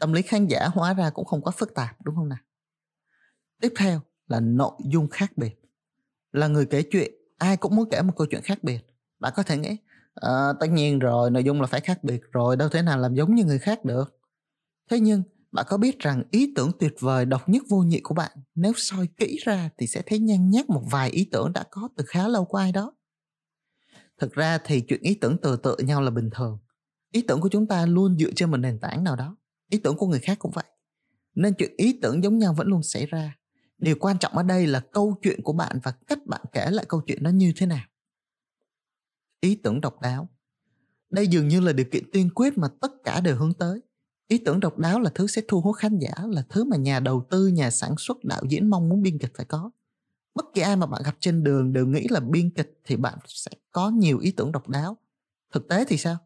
tâm 0.00 0.12
lý 0.12 0.22
khán 0.22 0.46
giả 0.46 0.68
hóa 0.74 0.94
ra 0.94 1.10
cũng 1.10 1.24
không 1.24 1.42
quá 1.42 1.52
phức 1.56 1.74
tạp 1.74 2.02
đúng 2.02 2.14
không 2.14 2.28
nào? 2.28 2.38
Tiếp 3.60 3.72
theo 3.78 4.00
là 4.26 4.40
nội 4.40 4.72
dung 4.84 5.08
khác 5.08 5.32
biệt. 5.36 5.60
Là 6.32 6.46
người 6.46 6.66
kể 6.66 6.82
chuyện 6.82 7.12
ai 7.38 7.56
cũng 7.56 7.76
muốn 7.76 7.90
kể 7.90 8.02
một 8.02 8.12
câu 8.16 8.26
chuyện 8.30 8.42
khác 8.42 8.58
biệt. 8.64 8.86
Bạn 9.18 9.32
có 9.36 9.42
thể 9.42 9.56
nghĩ 9.56 9.76
à, 10.14 10.52
tất 10.60 10.66
nhiên 10.70 10.98
rồi 10.98 11.30
nội 11.30 11.44
dung 11.44 11.60
là 11.60 11.66
phải 11.66 11.80
khác 11.80 12.04
biệt 12.04 12.22
rồi 12.32 12.56
đâu 12.56 12.68
thể 12.68 12.82
nào 12.82 12.98
làm 12.98 13.14
giống 13.14 13.34
như 13.34 13.44
người 13.44 13.58
khác 13.58 13.84
được. 13.84 14.20
Thế 14.90 15.00
nhưng 15.00 15.22
bạn 15.52 15.66
có 15.68 15.76
biết 15.76 15.98
rằng 15.98 16.22
ý 16.30 16.52
tưởng 16.56 16.70
tuyệt 16.80 16.94
vời 17.00 17.24
độc 17.24 17.48
nhất 17.48 17.62
vô 17.68 17.78
nhị 17.78 18.00
của 18.00 18.14
bạn 18.14 18.32
nếu 18.54 18.72
soi 18.76 19.08
kỹ 19.16 19.38
ra 19.44 19.70
thì 19.78 19.86
sẽ 19.86 20.02
thấy 20.06 20.18
nhanh 20.18 20.50
nhắc 20.50 20.70
một 20.70 20.82
vài 20.90 21.10
ý 21.10 21.28
tưởng 21.32 21.52
đã 21.52 21.64
có 21.70 21.88
từ 21.96 22.04
khá 22.08 22.28
lâu 22.28 22.44
của 22.44 22.58
ai 22.58 22.72
đó. 22.72 22.92
Thực 24.18 24.32
ra 24.32 24.58
thì 24.64 24.80
chuyện 24.80 25.02
ý 25.02 25.14
tưởng 25.14 25.36
từ 25.42 25.56
tự 25.56 25.76
nhau 25.78 26.02
là 26.02 26.10
bình 26.10 26.30
thường. 26.34 26.58
Ý 27.12 27.22
tưởng 27.22 27.40
của 27.40 27.48
chúng 27.48 27.66
ta 27.66 27.86
luôn 27.86 28.18
dựa 28.18 28.30
trên 28.36 28.50
một 28.50 28.56
nền 28.56 28.78
tảng 28.78 29.04
nào 29.04 29.16
đó 29.16 29.36
ý 29.70 29.78
tưởng 29.78 29.96
của 29.96 30.06
người 30.06 30.20
khác 30.20 30.38
cũng 30.38 30.52
vậy. 30.54 30.64
Nên 31.34 31.54
chuyện 31.54 31.74
ý 31.76 31.98
tưởng 32.02 32.24
giống 32.24 32.38
nhau 32.38 32.54
vẫn 32.54 32.66
luôn 32.66 32.82
xảy 32.82 33.06
ra. 33.06 33.36
Điều 33.78 33.96
quan 34.00 34.18
trọng 34.18 34.36
ở 34.36 34.42
đây 34.42 34.66
là 34.66 34.80
câu 34.80 35.18
chuyện 35.22 35.42
của 35.42 35.52
bạn 35.52 35.78
và 35.82 35.92
cách 36.06 36.26
bạn 36.26 36.40
kể 36.52 36.70
lại 36.70 36.84
câu 36.88 37.00
chuyện 37.00 37.22
đó 37.22 37.30
như 37.30 37.52
thế 37.56 37.66
nào. 37.66 37.84
Ý 39.40 39.54
tưởng 39.54 39.80
độc 39.80 40.00
đáo. 40.00 40.28
Đây 41.10 41.26
dường 41.26 41.48
như 41.48 41.60
là 41.60 41.72
điều 41.72 41.86
kiện 41.90 42.10
tiên 42.12 42.30
quyết 42.34 42.58
mà 42.58 42.68
tất 42.80 42.92
cả 43.04 43.20
đều 43.20 43.36
hướng 43.36 43.52
tới. 43.52 43.80
Ý 44.28 44.38
tưởng 44.38 44.60
độc 44.60 44.78
đáo 44.78 45.00
là 45.00 45.10
thứ 45.14 45.26
sẽ 45.26 45.42
thu 45.48 45.60
hút 45.60 45.76
khán 45.76 45.98
giả, 45.98 46.10
là 46.28 46.44
thứ 46.48 46.64
mà 46.64 46.76
nhà 46.76 47.00
đầu 47.00 47.26
tư, 47.30 47.46
nhà 47.46 47.70
sản 47.70 47.94
xuất, 47.98 48.24
đạo 48.24 48.42
diễn 48.48 48.70
mong 48.70 48.88
muốn 48.88 49.02
biên 49.02 49.18
kịch 49.18 49.32
phải 49.36 49.46
có. 49.46 49.70
Bất 50.34 50.44
kỳ 50.54 50.60
ai 50.60 50.76
mà 50.76 50.86
bạn 50.86 51.02
gặp 51.04 51.16
trên 51.20 51.44
đường 51.44 51.72
đều 51.72 51.86
nghĩ 51.86 52.06
là 52.10 52.20
biên 52.20 52.50
kịch 52.50 52.80
thì 52.84 52.96
bạn 52.96 53.18
sẽ 53.26 53.50
có 53.70 53.90
nhiều 53.90 54.18
ý 54.18 54.30
tưởng 54.30 54.52
độc 54.52 54.68
đáo. 54.68 54.96
Thực 55.52 55.68
tế 55.68 55.84
thì 55.88 55.96
sao? 55.96 56.16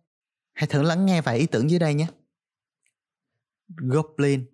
Hãy 0.52 0.66
thử 0.66 0.82
lắng 0.82 1.06
nghe 1.06 1.20
vài 1.20 1.38
ý 1.38 1.46
tưởng 1.46 1.70
dưới 1.70 1.78
đây 1.78 1.94
nhé. 1.94 2.06
Goblin 3.68 4.46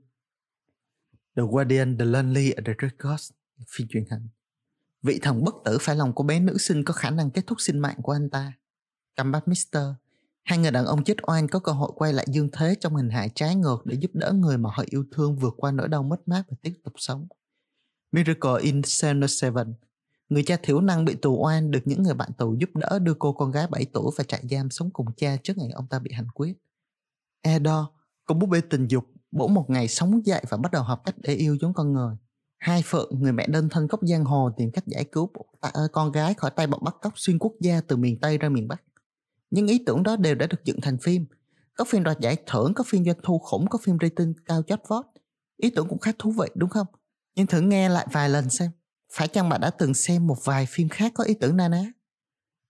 The 1.37 1.43
Guardian 1.51 1.99
The 1.99 2.05
Lonely 2.05 2.51
and 2.51 2.67
the 2.67 2.75
Records 2.83 3.31
phim 3.69 3.89
truyền 3.89 4.05
hình. 4.11 4.29
Vị 5.03 5.19
thần 5.23 5.45
bất 5.45 5.55
tử 5.65 5.79
phải 5.81 5.97
lòng 5.97 6.13
của 6.13 6.23
bé 6.23 6.41
nữ 6.41 6.59
sinh 6.59 6.85
có 6.85 6.95
khả 6.95 7.11
năng 7.11 7.31
kết 7.31 7.47
thúc 7.47 7.61
sinh 7.61 7.79
mạng 7.79 7.97
của 8.03 8.13
anh 8.13 8.31
ta. 8.31 8.53
Combat 9.17 9.49
Mister. 9.49 9.83
Hai 10.43 10.59
người 10.59 10.71
đàn 10.71 10.87
ông 10.87 11.05
chết 11.05 11.17
oan 11.23 11.49
có 11.49 11.59
cơ 11.59 11.73
hội 11.73 11.93
quay 11.95 12.13
lại 12.13 12.27
dương 12.29 12.49
thế 12.53 12.75
trong 12.81 12.97
hình 12.97 13.11
hại 13.11 13.31
trái 13.35 13.55
ngược 13.55 13.87
để 13.87 13.97
giúp 14.01 14.11
đỡ 14.15 14.33
người 14.33 14.59
mà 14.59 14.71
họ 14.73 14.85
yêu 14.91 15.05
thương 15.13 15.37
vượt 15.37 15.55
qua 15.57 15.71
nỗi 15.71 15.89
đau 15.89 16.03
mất 16.03 16.29
mát 16.29 16.43
và 16.49 16.57
tiếp 16.63 16.73
tục 16.85 16.95
sống. 16.97 17.27
Miracle 18.13 18.63
in 18.63 18.83
Center 19.01 19.41
Seven. 19.41 19.75
Người 20.29 20.43
cha 20.43 20.57
thiểu 20.63 20.81
năng 20.81 21.05
bị 21.05 21.15
tù 21.15 21.45
oan 21.45 21.71
được 21.71 21.81
những 21.85 22.03
người 22.03 22.15
bạn 22.15 22.31
tù 22.39 22.57
giúp 22.61 22.71
đỡ 22.75 22.99
đưa 22.99 23.15
cô 23.15 23.33
con 23.33 23.51
gái 23.51 23.67
7 23.67 23.85
tuổi 23.85 24.13
và 24.17 24.25
trại 24.25 24.43
giam 24.51 24.71
sống 24.71 24.91
cùng 24.91 25.07
cha 25.17 25.37
trước 25.43 25.59
ngày 25.59 25.71
ông 25.71 25.87
ta 25.87 25.99
bị 25.99 26.13
hành 26.13 26.29
quyết. 26.35 26.55
Edo, 27.41 27.91
cô 28.31 28.35
búp 28.35 28.47
bê 28.47 28.61
tình 28.61 28.89
dục, 28.89 29.05
bỗng 29.33 29.55
một 29.55 29.71
ngày 29.71 29.89
sống 29.89 30.27
dậy 30.27 30.45
và 30.49 30.57
bắt 30.57 30.73
đầu 30.73 30.83
học 30.83 31.03
cách 31.05 31.15
để 31.19 31.35
yêu 31.35 31.57
giống 31.61 31.75
con 31.75 31.93
người. 31.93 32.17
Hai 32.59 32.83
Phượng, 32.87 33.21
người 33.21 33.33
mẹ 33.33 33.47
đơn 33.47 33.69
thân 33.69 33.87
gốc 33.87 34.01
giang 34.03 34.25
hồ 34.25 34.51
tìm 34.57 34.71
cách 34.71 34.87
giải 34.87 35.05
cứu 35.05 35.31
ờ, 35.61 35.89
con 35.93 36.13
gái 36.13 36.35
khỏi 36.35 36.51
tay 36.51 36.67
bọn 36.67 36.85
bắt 36.85 36.95
cóc 37.03 37.13
xuyên 37.17 37.39
quốc 37.39 37.53
gia 37.61 37.81
từ 37.81 37.97
miền 37.97 38.21
Tây 38.21 38.39
ra 38.39 38.49
miền 38.49 38.69
Bắc. 38.69 38.83
Những 39.51 39.67
ý 39.67 39.83
tưởng 39.87 40.03
đó 40.03 40.17
đều 40.17 40.35
đã 40.35 40.47
được 40.47 40.65
dựng 40.65 40.81
thành 40.81 40.99
phim. 40.99 41.27
Có 41.77 41.85
phim 41.85 42.03
đoạt 42.03 42.21
giải 42.21 42.37
thưởng, 42.47 42.75
có 42.75 42.85
phim 42.87 43.05
doanh 43.05 43.17
thu 43.23 43.39
khủng, 43.39 43.67
có 43.71 43.79
phim 43.83 43.97
rating 44.03 44.35
cao 44.47 44.63
chót 44.63 44.81
vót. 44.89 45.05
Ý 45.57 45.71
tưởng 45.71 45.89
cũng 45.89 45.99
khá 45.99 46.13
thú 46.19 46.31
vị 46.31 46.47
đúng 46.55 46.71
không? 46.71 46.87
Nhưng 47.35 47.47
thử 47.47 47.61
nghe 47.61 47.89
lại 47.89 48.07
vài 48.13 48.29
lần 48.29 48.51
xem. 48.51 48.71
Phải 49.13 49.29
chăng 49.29 49.49
bạn 49.49 49.61
đã 49.61 49.71
từng 49.71 49.95
xem 49.95 50.27
một 50.27 50.37
vài 50.45 50.67
phim 50.67 50.89
khác 50.89 51.13
có 51.15 51.25
ý 51.25 51.35
tưởng 51.35 51.57
na 51.57 51.69
ná? 51.69 51.85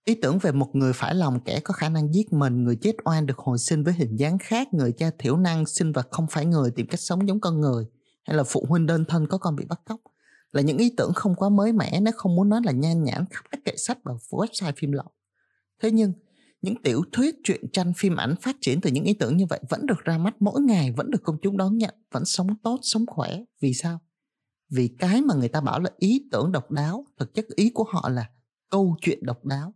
Ý 0.05 0.15
tưởng 0.15 0.39
về 0.39 0.51
một 0.51 0.75
người 0.75 0.93
phải 0.93 1.15
lòng 1.15 1.39
kẻ 1.45 1.59
có 1.59 1.73
khả 1.73 1.89
năng 1.89 2.13
giết 2.13 2.33
mình, 2.33 2.63
người 2.63 2.75
chết 2.75 2.95
oan 3.05 3.25
được 3.25 3.37
hồi 3.37 3.57
sinh 3.57 3.83
với 3.83 3.93
hình 3.93 4.15
dáng 4.15 4.37
khác, 4.37 4.73
người 4.73 4.91
cha 4.91 5.11
thiểu 5.19 5.37
năng, 5.37 5.65
sinh 5.65 5.91
vật 5.91 6.07
không 6.11 6.27
phải 6.29 6.45
người 6.45 6.71
tìm 6.71 6.87
cách 6.87 6.99
sống 6.99 7.27
giống 7.27 7.39
con 7.39 7.61
người, 7.61 7.85
hay 8.23 8.37
là 8.37 8.43
phụ 8.43 8.65
huynh 8.69 8.85
đơn 8.85 9.05
thân 9.05 9.27
có 9.27 9.37
con 9.37 9.55
bị 9.55 9.65
bắt 9.65 9.81
cóc. 9.85 9.99
Là 10.51 10.61
những 10.61 10.77
ý 10.77 10.93
tưởng 10.97 11.13
không 11.13 11.35
quá 11.35 11.49
mới 11.49 11.71
mẻ 11.73 11.99
nếu 12.01 12.13
không 12.17 12.35
muốn 12.35 12.49
nói 12.49 12.61
là 12.65 12.71
nhan 12.71 13.03
nhản 13.03 13.25
khắp 13.31 13.45
các 13.51 13.59
kệ 13.65 13.73
sách 13.77 13.97
và 14.03 14.13
website 14.29 14.73
phim 14.77 14.91
lậu. 14.91 15.11
Thế 15.81 15.91
nhưng, 15.91 16.13
những 16.61 16.81
tiểu 16.83 17.03
thuyết, 17.11 17.35
truyện 17.43 17.71
tranh, 17.73 17.93
phim 17.97 18.15
ảnh 18.15 18.35
phát 18.41 18.55
triển 18.61 18.81
từ 18.81 18.91
những 18.91 19.03
ý 19.03 19.13
tưởng 19.13 19.37
như 19.37 19.45
vậy 19.49 19.59
vẫn 19.69 19.85
được 19.85 19.99
ra 20.03 20.17
mắt 20.17 20.35
mỗi 20.39 20.61
ngày, 20.61 20.91
vẫn 20.91 21.11
được 21.11 21.23
công 21.23 21.37
chúng 21.41 21.57
đón 21.57 21.77
nhận, 21.77 21.95
vẫn 22.11 22.25
sống 22.25 22.55
tốt, 22.63 22.79
sống 22.81 23.05
khỏe. 23.07 23.43
Vì 23.61 23.73
sao? 23.73 23.99
Vì 24.69 24.87
cái 24.99 25.21
mà 25.21 25.35
người 25.35 25.49
ta 25.49 25.61
bảo 25.61 25.79
là 25.79 25.89
ý 25.97 26.27
tưởng 26.31 26.51
độc 26.51 26.71
đáo, 26.71 27.05
thực 27.19 27.33
chất 27.33 27.45
ý 27.55 27.69
của 27.69 27.83
họ 27.83 28.09
là 28.09 28.29
câu 28.69 28.97
chuyện 29.01 29.19
độc 29.21 29.45
đáo 29.45 29.73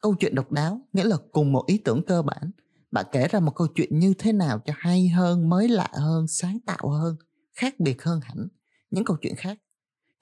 câu 0.00 0.14
chuyện 0.14 0.34
độc 0.34 0.52
đáo 0.52 0.80
nghĩa 0.92 1.04
là 1.04 1.16
cùng 1.32 1.52
một 1.52 1.64
ý 1.66 1.78
tưởng 1.78 2.02
cơ 2.06 2.22
bản. 2.22 2.50
Bạn 2.90 3.06
kể 3.12 3.28
ra 3.28 3.40
một 3.40 3.52
câu 3.54 3.66
chuyện 3.74 3.98
như 3.98 4.14
thế 4.18 4.32
nào 4.32 4.58
cho 4.64 4.72
hay 4.76 5.08
hơn 5.08 5.48
mới 5.48 5.68
lạ 5.68 5.88
hơn 5.92 6.26
sáng 6.28 6.58
tạo 6.66 6.88
hơn 6.88 7.16
khác 7.52 7.80
biệt 7.80 8.02
hơn 8.02 8.20
hẳn 8.22 8.48
những 8.90 9.04
câu 9.04 9.16
chuyện 9.20 9.36
khác. 9.36 9.58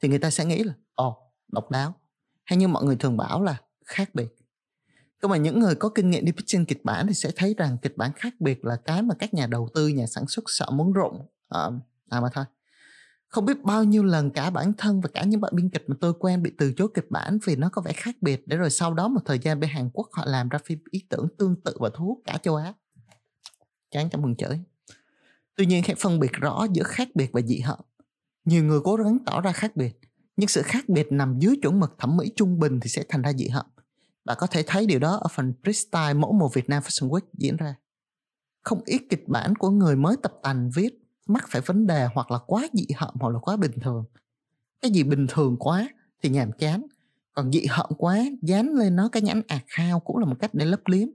Thì 0.02 0.08
người 0.08 0.18
ta 0.18 0.30
sẽ 0.30 0.44
nghĩ 0.44 0.62
là 0.62 0.74
ồ 0.94 1.08
oh, 1.08 1.14
độc 1.52 1.70
đáo. 1.70 1.94
Hay 2.44 2.56
như 2.56 2.68
mọi 2.68 2.84
người 2.84 2.96
thường 2.96 3.16
bảo 3.16 3.42
là 3.42 3.56
khác 3.84 4.14
biệt. 4.14 4.34
Nhưng 5.22 5.30
mà 5.30 5.36
những 5.36 5.60
người 5.60 5.74
có 5.74 5.88
kinh 5.88 6.10
nghiệm 6.10 6.24
đi 6.24 6.32
pitching 6.32 6.66
kịch 6.66 6.84
bản 6.84 7.06
thì 7.06 7.14
sẽ 7.14 7.30
thấy 7.36 7.54
rằng 7.58 7.78
kịch 7.82 7.96
bản 7.96 8.12
khác 8.16 8.34
biệt 8.40 8.64
là 8.64 8.76
cái 8.76 9.02
mà 9.02 9.14
các 9.18 9.34
nhà 9.34 9.46
đầu 9.46 9.68
tư 9.74 9.88
nhà 9.88 10.06
sản 10.06 10.24
xuất 10.28 10.44
sợ 10.46 10.70
muốn 10.70 10.92
rụng. 10.92 11.26
À, 11.48 11.70
à 12.08 12.20
mà 12.20 12.28
thôi 12.34 12.44
không 13.28 13.44
biết 13.44 13.62
bao 13.62 13.84
nhiêu 13.84 14.04
lần 14.04 14.30
cả 14.30 14.50
bản 14.50 14.72
thân 14.78 15.00
và 15.00 15.08
cả 15.14 15.24
những 15.24 15.40
bạn 15.40 15.52
biên 15.56 15.70
kịch 15.70 15.84
mà 15.86 15.96
tôi 16.00 16.14
quen 16.18 16.42
bị 16.42 16.52
từ 16.58 16.72
chối 16.72 16.88
kịch 16.94 17.10
bản 17.10 17.38
vì 17.44 17.56
nó 17.56 17.68
có 17.72 17.82
vẻ 17.82 17.92
khác 17.92 18.16
biệt 18.20 18.48
để 18.48 18.56
rồi 18.56 18.70
sau 18.70 18.94
đó 18.94 19.08
một 19.08 19.20
thời 19.24 19.38
gian 19.38 19.60
bên 19.60 19.70
Hàn 19.70 19.90
Quốc 19.92 20.08
họ 20.12 20.24
làm 20.26 20.48
ra 20.48 20.58
phim 20.64 20.78
ý 20.90 21.02
tưởng 21.08 21.28
tương 21.38 21.62
tự 21.62 21.76
và 21.80 21.90
thu 21.94 22.04
hút 22.04 22.18
cả 22.24 22.38
châu 22.42 22.56
Á. 22.56 22.72
Chán 23.90 24.10
chăm 24.10 24.22
mừng 24.22 24.36
chửi. 24.36 24.58
Tuy 25.56 25.66
nhiên 25.66 25.82
hãy 25.86 25.94
phân 25.98 26.20
biệt 26.20 26.32
rõ 26.32 26.66
giữa 26.72 26.82
khác 26.82 27.08
biệt 27.14 27.30
và 27.32 27.40
dị 27.40 27.60
hợm. 27.60 27.78
Nhiều 28.44 28.64
người 28.64 28.80
cố 28.84 28.96
gắng 28.96 29.18
tỏ 29.26 29.40
ra 29.40 29.52
khác 29.52 29.76
biệt, 29.76 30.00
nhưng 30.36 30.48
sự 30.48 30.62
khác 30.62 30.88
biệt 30.88 31.12
nằm 31.12 31.38
dưới 31.38 31.56
chuẩn 31.62 31.80
mực 31.80 31.94
thẩm 31.98 32.16
mỹ 32.16 32.32
trung 32.36 32.58
bình 32.58 32.80
thì 32.80 32.88
sẽ 32.88 33.04
thành 33.08 33.22
ra 33.22 33.32
dị 33.32 33.48
hợm. 33.48 33.66
Bạn 34.24 34.36
có 34.40 34.46
thể 34.46 34.62
thấy 34.66 34.86
điều 34.86 34.98
đó 34.98 35.16
ở 35.16 35.28
phần 35.30 35.52
freestyle 35.62 36.18
mẫu 36.18 36.32
mùa 36.32 36.48
Việt 36.54 36.68
Nam 36.68 36.82
Fashion 36.82 37.08
Week 37.08 37.26
diễn 37.38 37.56
ra. 37.56 37.74
Không 38.64 38.80
ít 38.86 39.02
kịch 39.10 39.28
bản 39.28 39.54
của 39.54 39.70
người 39.70 39.96
mới 39.96 40.16
tập 40.22 40.32
tành 40.42 40.70
viết 40.74 40.97
mắc 41.28 41.44
phải 41.50 41.60
vấn 41.60 41.86
đề 41.86 42.08
hoặc 42.14 42.30
là 42.30 42.38
quá 42.46 42.68
dị 42.72 42.86
hợm 42.96 43.14
hoặc 43.20 43.30
là 43.30 43.38
quá 43.38 43.56
bình 43.56 43.72
thường. 43.82 44.04
Cái 44.80 44.90
gì 44.90 45.02
bình 45.02 45.26
thường 45.28 45.56
quá 45.58 45.88
thì 46.22 46.28
nhàm 46.28 46.52
chán, 46.52 46.86
còn 47.32 47.52
dị 47.52 47.66
hợm 47.70 47.90
quá 47.98 48.24
dán 48.42 48.74
lên 48.74 48.96
nó 48.96 49.08
cái 49.08 49.22
nhãn 49.22 49.42
ạt 49.48 49.62
khao 49.66 50.00
cũng 50.00 50.18
là 50.18 50.26
một 50.26 50.36
cách 50.40 50.54
để 50.54 50.64
lấp 50.64 50.80
liếm. 50.86 51.08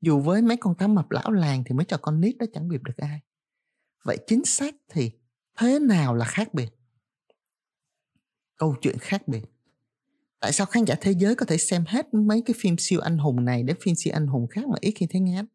Dù 0.00 0.20
với 0.20 0.42
mấy 0.42 0.56
con 0.56 0.74
cá 0.74 0.86
mập 0.86 1.10
lão 1.10 1.30
làng 1.30 1.64
thì 1.66 1.74
mấy 1.74 1.84
trò 1.84 1.96
con 1.96 2.20
nít 2.20 2.36
đó 2.38 2.46
chẳng 2.52 2.68
biệt 2.68 2.82
được 2.82 2.96
ai. 2.96 3.20
Vậy 4.04 4.18
chính 4.26 4.44
xác 4.44 4.74
thì 4.88 5.10
thế 5.58 5.78
nào 5.78 6.14
là 6.14 6.24
khác 6.24 6.54
biệt? 6.54 6.68
Câu 8.56 8.76
chuyện 8.80 8.98
khác 8.98 9.28
biệt. 9.28 9.42
Tại 10.40 10.52
sao 10.52 10.66
khán 10.66 10.84
giả 10.84 10.94
thế 11.00 11.12
giới 11.12 11.34
có 11.34 11.46
thể 11.46 11.58
xem 11.58 11.84
hết 11.86 12.14
mấy 12.14 12.42
cái 12.46 12.54
phim 12.58 12.76
siêu 12.78 13.00
anh 13.00 13.18
hùng 13.18 13.44
này 13.44 13.62
đến 13.62 13.76
phim 13.80 13.94
siêu 13.94 14.14
anh 14.14 14.26
hùng 14.26 14.46
khác 14.46 14.68
mà 14.68 14.76
ít 14.80 14.92
khi 14.96 15.06
thấy 15.10 15.20
ngán? 15.20 15.46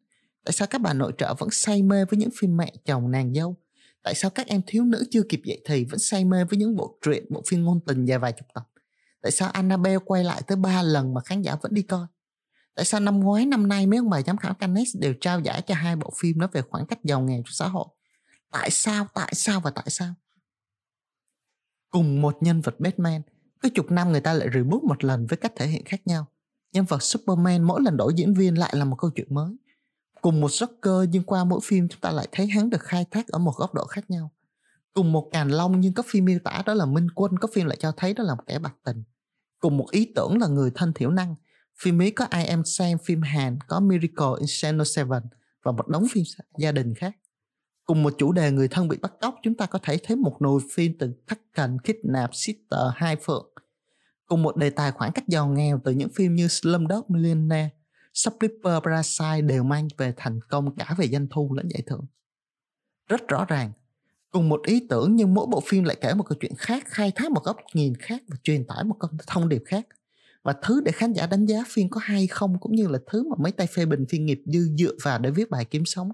Tại 0.46 0.54
sao 0.54 0.68
các 0.68 0.82
bà 0.82 0.94
nội 0.94 1.14
trợ 1.18 1.34
vẫn 1.34 1.50
say 1.52 1.84
mê 1.84 2.06
với 2.06 2.18
những 2.18 2.30
phim 2.40 2.58
mẹ 2.58 2.74
chồng 2.86 3.12
nàng 3.12 3.34
dâu? 3.34 3.56
Tại 4.04 4.16
sao 4.16 4.32
các 4.32 4.48
em 4.48 4.62
thiếu 4.68 4.84
nữ 4.84 5.04
chưa 5.12 5.24
kịp 5.30 5.42
dậy 5.44 5.62
thì 5.66 5.86
vẫn 5.86 6.00
say 6.00 6.26
mê 6.26 6.44
với 6.44 6.60
những 6.60 6.76
bộ 6.76 6.98
truyện, 7.02 7.26
bộ 7.30 7.44
phim 7.48 7.64
ngôn 7.64 7.80
tình 7.86 8.06
dài 8.06 8.20
vài 8.20 8.32
chục 8.32 8.48
tập? 8.54 8.64
Tại 9.22 9.32
sao 9.32 9.50
Annabelle 9.50 10.00
quay 10.06 10.24
lại 10.24 10.42
tới 10.48 10.56
ba 10.56 10.82
lần 10.82 11.14
mà 11.14 11.22
khán 11.22 11.42
giả 11.42 11.56
vẫn 11.62 11.74
đi 11.74 11.82
coi? 11.82 12.08
Tại 12.76 12.86
sao 12.86 13.00
năm 13.00 13.20
ngoái, 13.20 13.46
năm 13.46 13.68
nay 13.68 13.88
mấy 13.88 13.98
ông 13.98 14.10
bà 14.10 14.22
giám 14.22 14.38
khảo 14.38 14.54
Cannes 14.54 14.96
đều 15.00 15.14
trao 15.22 15.40
giải 15.40 15.62
cho 15.62 15.76
hai 15.76 15.96
bộ 15.96 16.14
phim 16.18 16.40
đó 16.40 16.48
về 16.54 16.62
khoảng 16.62 16.86
cách 16.86 17.04
giàu 17.04 17.22
nghèo 17.22 17.38
trong 17.38 17.54
xã 17.54 17.68
hội? 17.68 17.86
Tại 18.52 18.72
sao 18.72 19.08
tại 19.14 19.34
sao 19.36 19.60
và 19.60 19.72
tại 19.72 19.86
sao? 19.90 20.14
Cùng 21.90 22.22
một 22.22 22.38
nhân 22.42 22.62
vật 22.62 22.80
Batman 22.80 23.22
cứ 23.60 23.70
chục 23.70 23.92
năm 23.92 24.12
người 24.12 24.22
ta 24.22 24.34
lại 24.34 24.48
reboot 24.54 24.84
một 24.84 25.04
lần 25.04 25.28
với 25.28 25.38
cách 25.38 25.54
thể 25.56 25.68
hiện 25.68 25.86
khác 25.86 26.02
nhau. 26.08 26.26
Nhân 26.72 26.86
vật 26.86 27.04
Superman 27.04 27.64
mỗi 27.64 27.82
lần 27.82 27.98
đổi 27.98 28.14
diễn 28.16 28.34
viên 28.34 28.58
lại 28.58 28.74
là 28.76 28.86
một 28.86 28.96
câu 29.00 29.12
chuyện 29.16 29.28
mới 29.30 29.56
cùng 30.22 30.42
một 30.42 30.50
soccer 30.50 31.10
nhưng 31.10 31.24
qua 31.24 31.44
mỗi 31.44 31.60
phim 31.64 31.88
chúng 31.88 32.02
ta 32.02 32.12
lại 32.12 32.28
thấy 32.32 32.48
hắn 32.48 32.70
được 32.70 32.82
khai 32.82 33.06
thác 33.12 33.28
ở 33.28 33.40
một 33.40 33.54
góc 33.58 33.74
độ 33.74 33.86
khác 33.86 34.10
nhau. 34.10 34.32
Cùng 34.94 35.12
một 35.12 35.30
càn 35.32 35.50
long 35.50 35.80
nhưng 35.80 35.94
có 35.94 36.04
phim 36.08 36.26
miêu 36.26 36.40
tả 36.44 36.64
đó 36.66 36.74
là 36.74 36.86
minh 36.86 37.08
quân, 37.16 37.40
có 37.40 37.48
phim 37.54 37.66
lại 37.66 37.78
cho 37.80 37.92
thấy 37.98 38.14
đó 38.14 38.24
là 38.24 38.36
một 38.36 38.44
kẻ 38.48 38.60
bạc 38.60 38.74
tình. 38.84 39.04
Cùng 39.60 39.78
một 39.78 39.92
ý 39.92 40.12
tưởng 40.16 40.38
là 40.38 40.48
người 40.48 40.72
thân 40.76 40.94
thiểu 40.94 41.12
năng. 41.12 41.36
Phim 41.82 41.98
Mỹ 41.98 42.12
có 42.12 42.28
I 42.32 42.44
Am 42.44 42.64
Sam, 42.66 42.98
phim 42.98 43.22
Hàn 43.22 43.60
có 43.68 43.80
Miracle 43.80 44.40
in 44.40 44.48
Channel 44.48 44.88
7 45.10 45.22
và 45.64 45.72
một 45.72 45.88
đống 45.88 46.08
phim 46.12 46.24
gia 46.58 46.72
đình 46.72 46.94
khác. 46.96 47.16
Cùng 47.86 48.04
một 48.04 48.14
chủ 48.18 48.32
đề 48.32 48.52
người 48.52 48.68
thân 48.68 48.88
bị 48.88 48.98
bắt 48.98 49.14
cóc, 49.22 49.36
chúng 49.44 49.56
ta 49.56 49.66
có 49.66 49.80
thể 49.84 49.98
thấy 50.04 50.16
một 50.18 50.38
nồi 50.40 50.62
phim 50.74 50.98
từ 51.00 51.14
thắt 51.28 51.40
cần 51.54 51.78
kidnap, 51.80 52.30
sister, 52.34 52.80
hai 52.96 53.16
phượng. 53.16 53.50
Cùng 54.26 54.44
một 54.44 54.58
đề 54.58 54.70
tài 54.70 54.92
khoảng 54.92 55.12
cách 55.12 55.28
giàu 55.28 55.48
nghèo 55.48 55.82
từ 55.84 55.92
những 55.92 56.10
phim 56.10 56.36
như 56.36 56.48
Slumdog 56.48 57.06
Millionaire 57.08 57.70
Subscriber 58.14 58.84
Parasite 58.84 59.42
đều 59.42 59.64
mang 59.64 59.88
về 59.98 60.14
thành 60.18 60.40
công 60.50 60.76
cả 60.76 60.96
về 60.98 61.08
doanh 61.08 61.28
thu 61.28 61.54
lẫn 61.54 61.70
giải 61.70 61.84
thưởng. 61.86 62.06
Rất 63.08 63.28
rõ 63.28 63.46
ràng, 63.46 63.72
cùng 64.32 64.50
một 64.50 64.62
ý 64.66 64.88
tưởng 64.90 65.16
nhưng 65.16 65.34
mỗi 65.34 65.46
bộ 65.52 65.62
phim 65.66 65.84
lại 65.84 65.98
kể 66.02 66.14
một 66.14 66.24
câu 66.24 66.38
chuyện 66.42 66.56
khác, 66.58 66.84
khai 66.88 67.12
thác 67.16 67.32
một 67.32 67.44
góc 67.44 67.58
nhìn 67.74 67.96
khác 67.96 68.24
và 68.28 68.38
truyền 68.44 68.66
tải 68.68 68.84
một 68.84 68.96
thông 69.28 69.50
điệp 69.50 69.64
khác. 69.66 69.88
Và 70.44 70.54
thứ 70.64 70.82
để 70.82 70.92
khán 70.92 71.14
giả 71.14 71.28
đánh 71.28 71.46
giá 71.46 71.64
phim 71.68 71.90
có 71.90 72.02
hay 72.04 72.28
không 72.28 72.60
cũng 72.60 72.76
như 72.76 72.88
là 72.88 73.00
thứ 73.08 73.24
mà 73.24 73.36
mấy 73.40 73.52
tay 73.52 73.68
phê 73.68 73.86
bình 73.86 74.06
phim 74.10 74.26
nghiệp 74.26 74.42
dư 74.46 74.68
dựa 74.78 74.92
vào 75.04 75.20
để 75.20 75.32
viết 75.32 75.50
bài 75.50 75.66
kiếm 75.66 75.86
sống, 75.86 76.12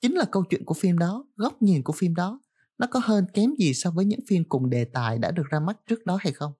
chính 0.00 0.14
là 0.14 0.24
câu 0.32 0.44
chuyện 0.50 0.64
của 0.64 0.74
phim 0.74 0.98
đó, 0.98 1.24
góc 1.36 1.62
nhìn 1.62 1.82
của 1.82 1.92
phim 1.92 2.14
đó, 2.14 2.40
nó 2.78 2.86
có 2.90 3.00
hơn 3.04 3.26
kém 3.34 3.54
gì 3.58 3.74
so 3.74 3.90
với 3.90 4.04
những 4.04 4.20
phim 4.28 4.44
cùng 4.44 4.70
đề 4.70 4.84
tài 4.84 5.18
đã 5.18 5.30
được 5.30 5.46
ra 5.50 5.60
mắt 5.60 5.76
trước 5.86 6.06
đó 6.06 6.18
hay 6.20 6.32
không? 6.32 6.52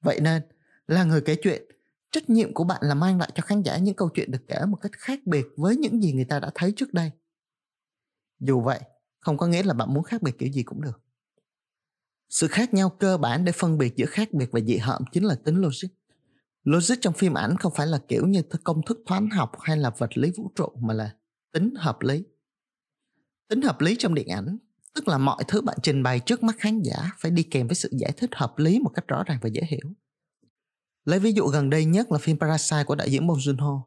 Vậy 0.00 0.20
nên, 0.20 0.42
là 0.86 1.04
người 1.04 1.20
kể 1.20 1.34
chuyện 1.34 1.62
trách 2.16 2.30
nhiệm 2.30 2.54
của 2.54 2.64
bạn 2.64 2.80
là 2.82 2.94
mang 2.94 3.18
lại 3.18 3.30
cho 3.34 3.42
khán 3.42 3.62
giả 3.62 3.78
những 3.78 3.94
câu 3.94 4.08
chuyện 4.08 4.30
được 4.30 4.48
kể 4.48 4.64
một 4.68 4.76
cách 4.76 4.92
khác 4.92 5.20
biệt 5.24 5.46
với 5.56 5.76
những 5.76 6.02
gì 6.02 6.12
người 6.12 6.24
ta 6.24 6.40
đã 6.40 6.50
thấy 6.54 6.72
trước 6.76 6.94
đây. 6.94 7.10
Dù 8.40 8.60
vậy, 8.60 8.80
không 9.20 9.36
có 9.38 9.46
nghĩa 9.46 9.62
là 9.62 9.74
bạn 9.74 9.94
muốn 9.94 10.04
khác 10.04 10.22
biệt 10.22 10.32
kiểu 10.38 10.48
gì 10.52 10.62
cũng 10.62 10.82
được. 10.82 11.00
Sự 12.28 12.48
khác 12.48 12.74
nhau 12.74 12.90
cơ 12.90 13.16
bản 13.16 13.44
để 13.44 13.52
phân 13.52 13.78
biệt 13.78 13.96
giữa 13.96 14.06
khác 14.06 14.32
biệt 14.32 14.48
và 14.52 14.60
dị 14.60 14.76
hợm 14.76 15.02
chính 15.12 15.24
là 15.24 15.34
tính 15.34 15.56
logic. 15.56 15.88
Logic 16.64 16.94
trong 17.00 17.14
phim 17.14 17.34
ảnh 17.34 17.56
không 17.56 17.72
phải 17.76 17.86
là 17.86 17.98
kiểu 18.08 18.26
như 18.26 18.42
công 18.64 18.82
thức 18.86 18.98
toán 19.06 19.30
học 19.30 19.52
hay 19.60 19.76
là 19.76 19.90
vật 19.98 20.18
lý 20.18 20.30
vũ 20.36 20.50
trụ, 20.54 20.68
mà 20.80 20.94
là 20.94 21.16
tính 21.52 21.74
hợp 21.76 22.02
lý. 22.02 22.24
Tính 23.48 23.62
hợp 23.62 23.80
lý 23.80 23.96
trong 23.98 24.14
điện 24.14 24.28
ảnh, 24.28 24.58
tức 24.94 25.08
là 25.08 25.18
mọi 25.18 25.44
thứ 25.48 25.60
bạn 25.60 25.78
trình 25.82 26.02
bày 26.02 26.20
trước 26.20 26.42
mắt 26.42 26.56
khán 26.58 26.82
giả 26.82 27.10
phải 27.18 27.30
đi 27.30 27.42
kèm 27.42 27.68
với 27.68 27.74
sự 27.74 27.88
giải 27.92 28.12
thích 28.16 28.30
hợp 28.34 28.58
lý 28.58 28.78
một 28.78 28.90
cách 28.94 29.08
rõ 29.08 29.22
ràng 29.26 29.38
và 29.42 29.48
dễ 29.48 29.62
hiểu 29.68 29.92
lấy 31.06 31.18
ví 31.18 31.32
dụ 31.32 31.46
gần 31.46 31.70
đây 31.70 31.84
nhất 31.84 32.12
là 32.12 32.18
phim 32.18 32.38
Parasite 32.38 32.84
của 32.84 32.94
đạo 32.94 33.06
diễn 33.08 33.26
Bong 33.26 33.38
Joon-ho 33.38 33.80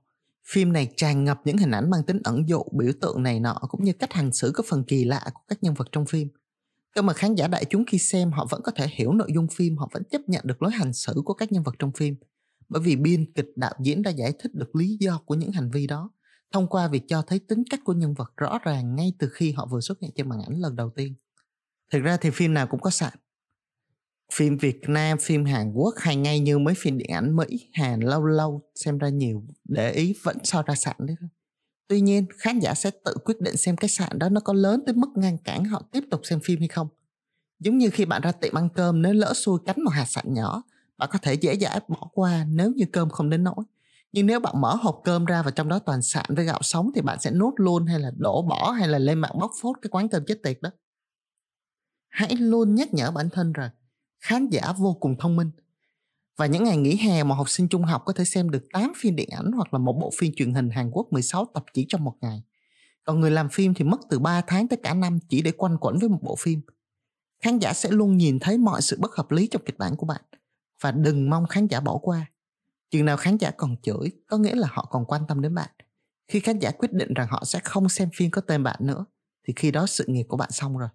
phim 0.48 0.74
này 0.74 0.88
tràn 0.98 1.24
ngập 1.24 1.42
những 1.46 1.58
hình 1.58 1.72
ảnh 1.72 1.90
mang 1.90 2.04
tính 2.04 2.20
ẩn 2.24 2.50
dụ, 2.50 2.64
biểu 2.72 2.92
tượng 3.02 3.24
này 3.24 3.40
nọ, 3.40 3.60
cũng 3.70 3.84
như 3.84 3.94
cách 3.94 4.14
hành 4.14 4.32
xử 4.32 4.52
có 4.54 4.64
phần 4.68 4.84
kỳ 4.84 5.04
lạ 5.04 5.22
của 5.34 5.42
các 5.48 5.64
nhân 5.64 5.74
vật 5.74 5.88
trong 5.92 6.06
phim 6.06 6.28
cơ 6.96 7.02
mà 7.02 7.14
khán 7.14 7.36
giả 7.36 7.48
đại 7.48 7.66
chúng 7.66 7.86
khi 7.86 7.98
xem, 7.98 8.32
họ 8.32 8.48
vẫn 8.50 8.62
có 8.64 8.72
thể 8.76 8.88
hiểu 8.92 9.14
nội 9.14 9.32
dung 9.34 9.48
phim, 9.48 9.78
họ 9.78 9.90
vẫn 9.94 10.04
chấp 10.12 10.22
nhận 10.28 10.42
được 10.48 10.62
lối 10.62 10.72
hành 10.72 10.94
xử 10.94 11.22
của 11.26 11.34
các 11.34 11.52
nhân 11.52 11.64
vật 11.64 11.76
trong 11.80 11.92
phim 11.92 12.16
bởi 12.70 12.82
vì 12.82 12.96
biên 12.96 13.34
kịch 13.34 13.50
đạo 13.56 13.74
diễn 13.80 14.02
đã 14.02 14.12
giải 14.12 14.34
thích 14.40 14.56
được 14.56 14.76
lý 14.76 14.98
do 15.00 15.22
của 15.26 15.36
những 15.36 15.52
hành 15.52 15.72
vi 15.72 15.88
đó, 15.88 16.12
thông 16.52 16.68
qua 16.68 16.88
việc 16.88 17.04
cho 17.08 17.22
thấy 17.22 17.40
tính 17.40 17.64
cách 17.70 17.80
của 17.84 17.94
nhân 17.94 18.14
vật 18.14 18.34
rõ 18.38 18.60
ràng 18.64 18.96
ngay 18.96 19.14
từ 19.20 19.30
khi 19.30 19.52
họ 19.52 19.66
vừa 19.72 19.82
xuất 19.82 20.00
hiện 20.02 20.12
trên 20.16 20.30
màn 20.30 20.40
ảnh 20.42 20.60
lần 20.60 20.76
đầu 20.76 20.90
tiên. 20.96 21.14
Thực 21.92 22.00
ra 22.00 22.18
thì 22.18 22.30
phim 22.30 22.54
nào 22.54 22.68
cũng 22.68 22.80
có 22.80 22.90
sạn. 22.90 23.14
Phim 24.34 24.58
Việt 24.58 24.80
Nam, 24.88 25.18
phim 25.18 25.46
Hàn 25.46 25.74
Quốc 25.74 25.96
hay 25.98 26.16
ngay 26.16 26.40
như 26.40 26.60
mấy 26.60 26.74
phim 26.78 26.98
điện 26.98 27.10
ảnh 27.12 27.36
Mỹ, 27.36 27.70
Hàn 27.74 28.00
lâu 28.00 28.26
lâu 28.26 28.62
xem 28.76 28.98
ra 28.98 29.10
nhiều 29.10 29.44
để 29.64 29.92
ý 29.92 30.16
vẫn 30.24 30.38
so 30.44 30.64
ra 30.64 30.76
sạn 30.76 30.96
đấy 31.00 31.16
thôi. 31.20 31.30
Tuy 31.88 32.02
nhiên, 32.02 32.26
khán 32.38 32.60
giả 32.60 32.74
sẽ 32.74 32.92
tự 33.06 33.16
quyết 33.26 33.42
định 33.42 33.58
xem 33.58 33.78
cái 33.78 33.90
sạn 33.90 34.20
đó 34.20 34.30
nó 34.30 34.42
có 34.42 34.54
lớn 34.54 34.84
tới 34.86 34.96
mức 34.96 35.10
ngăn 35.16 35.38
cản 35.38 35.66
họ 35.66 35.82
tiếp 35.92 36.04
tục 36.12 36.22
xem 36.24 36.40
phim 36.44 36.60
hay 36.60 36.68
không. 36.68 36.88
Giống 37.60 37.78
như 37.78 37.90
khi 37.90 38.06
bạn 38.06 38.22
ra 38.22 38.32
tiệm 38.32 38.54
ăn 38.54 38.70
cơm 38.76 39.02
nếu 39.02 39.14
lỡ 39.14 39.34
xui 39.36 39.60
cánh 39.66 39.84
một 39.84 39.92
hạt 39.92 40.06
sạn 40.06 40.34
nhỏ, 40.34 40.64
bạn 40.98 41.10
có 41.12 41.20
thể 41.22 41.34
dễ 41.34 41.58
dãi 41.58 41.80
bỏ 41.88 42.10
qua 42.14 42.46
nếu 42.50 42.72
như 42.72 42.86
cơm 42.92 43.10
không 43.10 43.30
đến 43.30 43.44
nỗi 43.44 43.66
nhưng 44.12 44.26
nếu 44.26 44.40
bạn 44.40 44.62
mở 44.62 44.76
hộp 44.76 45.02
cơm 45.04 45.26
ra 45.26 45.42
và 45.42 45.52
trong 45.52 45.70
đó 45.70 45.80
toàn 45.80 46.02
sạn 46.02 46.26
với 46.30 46.46
gạo 46.46 46.60
sống 46.62 46.92
thì 46.96 47.02
bạn 47.02 47.20
sẽ 47.22 47.32
nuốt 47.32 47.54
luôn 47.58 47.86
hay 47.86 48.00
là 48.00 48.12
đổ 48.18 48.42
bỏ 48.42 48.72
hay 48.72 48.88
là 48.88 49.00
lên 49.00 49.20
mạng 49.20 49.40
bóc 49.40 49.52
phốt 49.62 49.78
cái 49.82 49.90
quán 49.90 50.10
cơm 50.10 50.26
chết 50.26 50.44
tiệt 50.44 50.58
đó 50.62 50.70
hãy 52.08 52.36
luôn 52.36 52.76
nhắc 52.76 52.94
nhở 52.94 53.12
bản 53.12 53.30
thân 53.30 53.54
rằng 53.54 53.70
khán 54.20 54.50
giả 54.50 54.74
vô 54.78 54.94
cùng 54.94 55.16
thông 55.20 55.36
minh. 55.36 55.52
Và 56.38 56.46
những 56.46 56.64
ngày 56.64 56.78
nghỉ 56.78 56.96
hè 56.96 57.24
mà 57.24 57.36
học 57.36 57.50
sinh 57.50 57.68
trung 57.68 57.84
học 57.84 58.02
có 58.06 58.14
thể 58.14 58.26
xem 58.26 58.50
được 58.50 58.66
8 58.74 58.94
phim 58.98 59.16
điện 59.16 59.30
ảnh 59.32 59.52
hoặc 59.52 59.74
là 59.74 59.80
một 59.80 59.94
bộ 59.94 60.12
phim 60.18 60.34
truyền 60.36 60.54
hình 60.54 60.70
Hàn 60.70 60.90
Quốc 60.92 61.08
16 61.12 61.46
tập 61.54 61.66
chỉ 61.74 61.86
trong 61.90 62.04
một 62.04 62.16
ngày. 62.22 62.44
Còn 63.04 63.20
người 63.20 63.32
làm 63.32 63.50
phim 63.50 63.74
thì 63.74 63.86
mất 63.86 64.00
từ 64.10 64.20
3 64.20 64.42
tháng 64.48 64.68
tới 64.68 64.80
cả 64.84 64.94
năm 64.94 65.20
chỉ 65.30 65.42
để 65.42 65.52
quanh 65.52 65.78
quẩn 65.82 66.00
với 66.00 66.10
một 66.10 66.20
bộ 66.22 66.36
phim. 66.36 66.62
Khán 67.44 67.60
giả 67.60 67.74
sẽ 67.74 67.92
luôn 67.92 68.18
nhìn 68.18 68.40
thấy 68.40 68.58
mọi 68.58 68.82
sự 68.82 68.98
bất 69.00 69.16
hợp 69.16 69.32
lý 69.32 69.48
trong 69.48 69.62
kịch 69.66 69.78
bản 69.78 69.96
của 69.96 70.06
bạn. 70.06 70.22
Và 70.82 70.92
đừng 70.92 71.30
mong 71.30 71.48
khán 71.48 71.68
giả 71.68 71.80
bỏ 71.80 71.98
qua. 71.98 72.26
Chừng 72.92 73.06
nào 73.06 73.18
khán 73.18 73.38
giả 73.38 73.52
còn 73.52 73.76
chửi, 73.82 74.12
có 74.28 74.38
nghĩa 74.38 74.56
là 74.56 74.68
họ 74.72 74.88
còn 74.92 75.06
quan 75.06 75.22
tâm 75.28 75.42
đến 75.42 75.56
bạn. 75.56 75.70
Khi 76.28 76.40
khán 76.40 76.60
giả 76.60 76.72
quyết 76.72 76.94
định 76.94 77.14
rằng 77.14 77.28
họ 77.30 77.44
sẽ 77.46 77.60
không 77.64 77.90
xem 77.90 78.10
phim 78.16 78.32
có 78.32 78.42
tên 78.42 78.64
bạn 78.64 78.80
nữa, 78.80 79.06
thì 79.48 79.54
khi 79.56 79.72
đó 79.72 79.86
sự 79.88 80.06
nghiệp 80.08 80.24
của 80.24 80.38
bạn 80.38 80.52
xong 80.52 80.78
rồi 80.78 80.90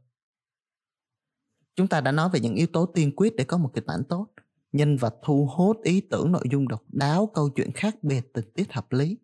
chúng 1.76 1.88
ta 1.88 2.00
đã 2.00 2.12
nói 2.12 2.28
về 2.32 2.40
những 2.40 2.54
yếu 2.54 2.66
tố 2.66 2.86
tiên 2.86 3.12
quyết 3.16 3.36
để 3.36 3.44
có 3.44 3.58
một 3.58 3.70
kịch 3.74 3.86
bản 3.86 4.02
tốt. 4.08 4.26
Nhân 4.72 4.96
vật 4.96 5.14
thu 5.22 5.48
hút 5.56 5.82
ý 5.82 6.00
tưởng 6.00 6.32
nội 6.32 6.44
dung 6.50 6.68
độc 6.68 6.82
đáo, 6.88 7.30
câu 7.34 7.48
chuyện 7.48 7.72
khác 7.72 7.96
biệt, 8.02 8.32
tình 8.32 8.52
tiết 8.54 8.72
hợp 8.72 8.92
lý. 8.92 9.18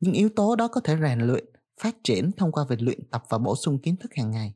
Những 0.00 0.12
yếu 0.12 0.28
tố 0.36 0.56
đó 0.56 0.68
có 0.68 0.80
thể 0.80 0.96
rèn 1.02 1.20
luyện, 1.20 1.44
phát 1.80 1.96
triển 2.04 2.30
thông 2.32 2.52
qua 2.52 2.64
việc 2.68 2.82
luyện 2.82 3.10
tập 3.10 3.24
và 3.28 3.38
bổ 3.38 3.56
sung 3.56 3.78
kiến 3.78 3.96
thức 3.96 4.14
hàng 4.14 4.30
ngày. 4.30 4.54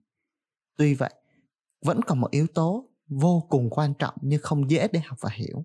Tuy 0.77 0.95
vậy, 0.95 1.15
vẫn 1.85 2.03
còn 2.03 2.21
một 2.21 2.31
yếu 2.31 2.47
tố 2.47 2.89
vô 3.09 3.47
cùng 3.49 3.71
quan 3.71 3.95
trọng 3.95 4.15
nhưng 4.21 4.43
không 4.43 4.71
dễ 4.71 4.89
để 4.93 5.01
học 5.07 5.19
và 5.21 5.31
hiểu. 5.31 5.65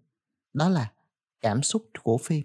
Đó 0.53 0.69
là 0.69 0.91
cảm 1.41 1.63
xúc 1.63 1.89
của 2.03 2.17
phim. 2.17 2.43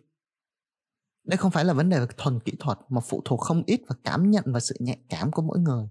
Đây 1.25 1.37
không 1.37 1.51
phải 1.51 1.65
là 1.65 1.73
vấn 1.73 1.91
đề 1.91 2.01
về 2.01 2.07
thuần 2.17 2.41
kỹ 2.41 2.53
thuật 2.59 2.79
mà 2.89 3.01
phụ 3.01 3.23
thuộc 3.25 3.41
không 3.41 3.63
ít 3.67 3.81
vào 3.89 3.97
cảm 4.05 4.31
nhận 4.31 4.45
và 4.47 4.61
sự 4.61 4.77
nhạy 4.79 4.99
cảm 5.09 5.31
của 5.31 5.43
mỗi 5.43 5.59
người. 5.59 5.89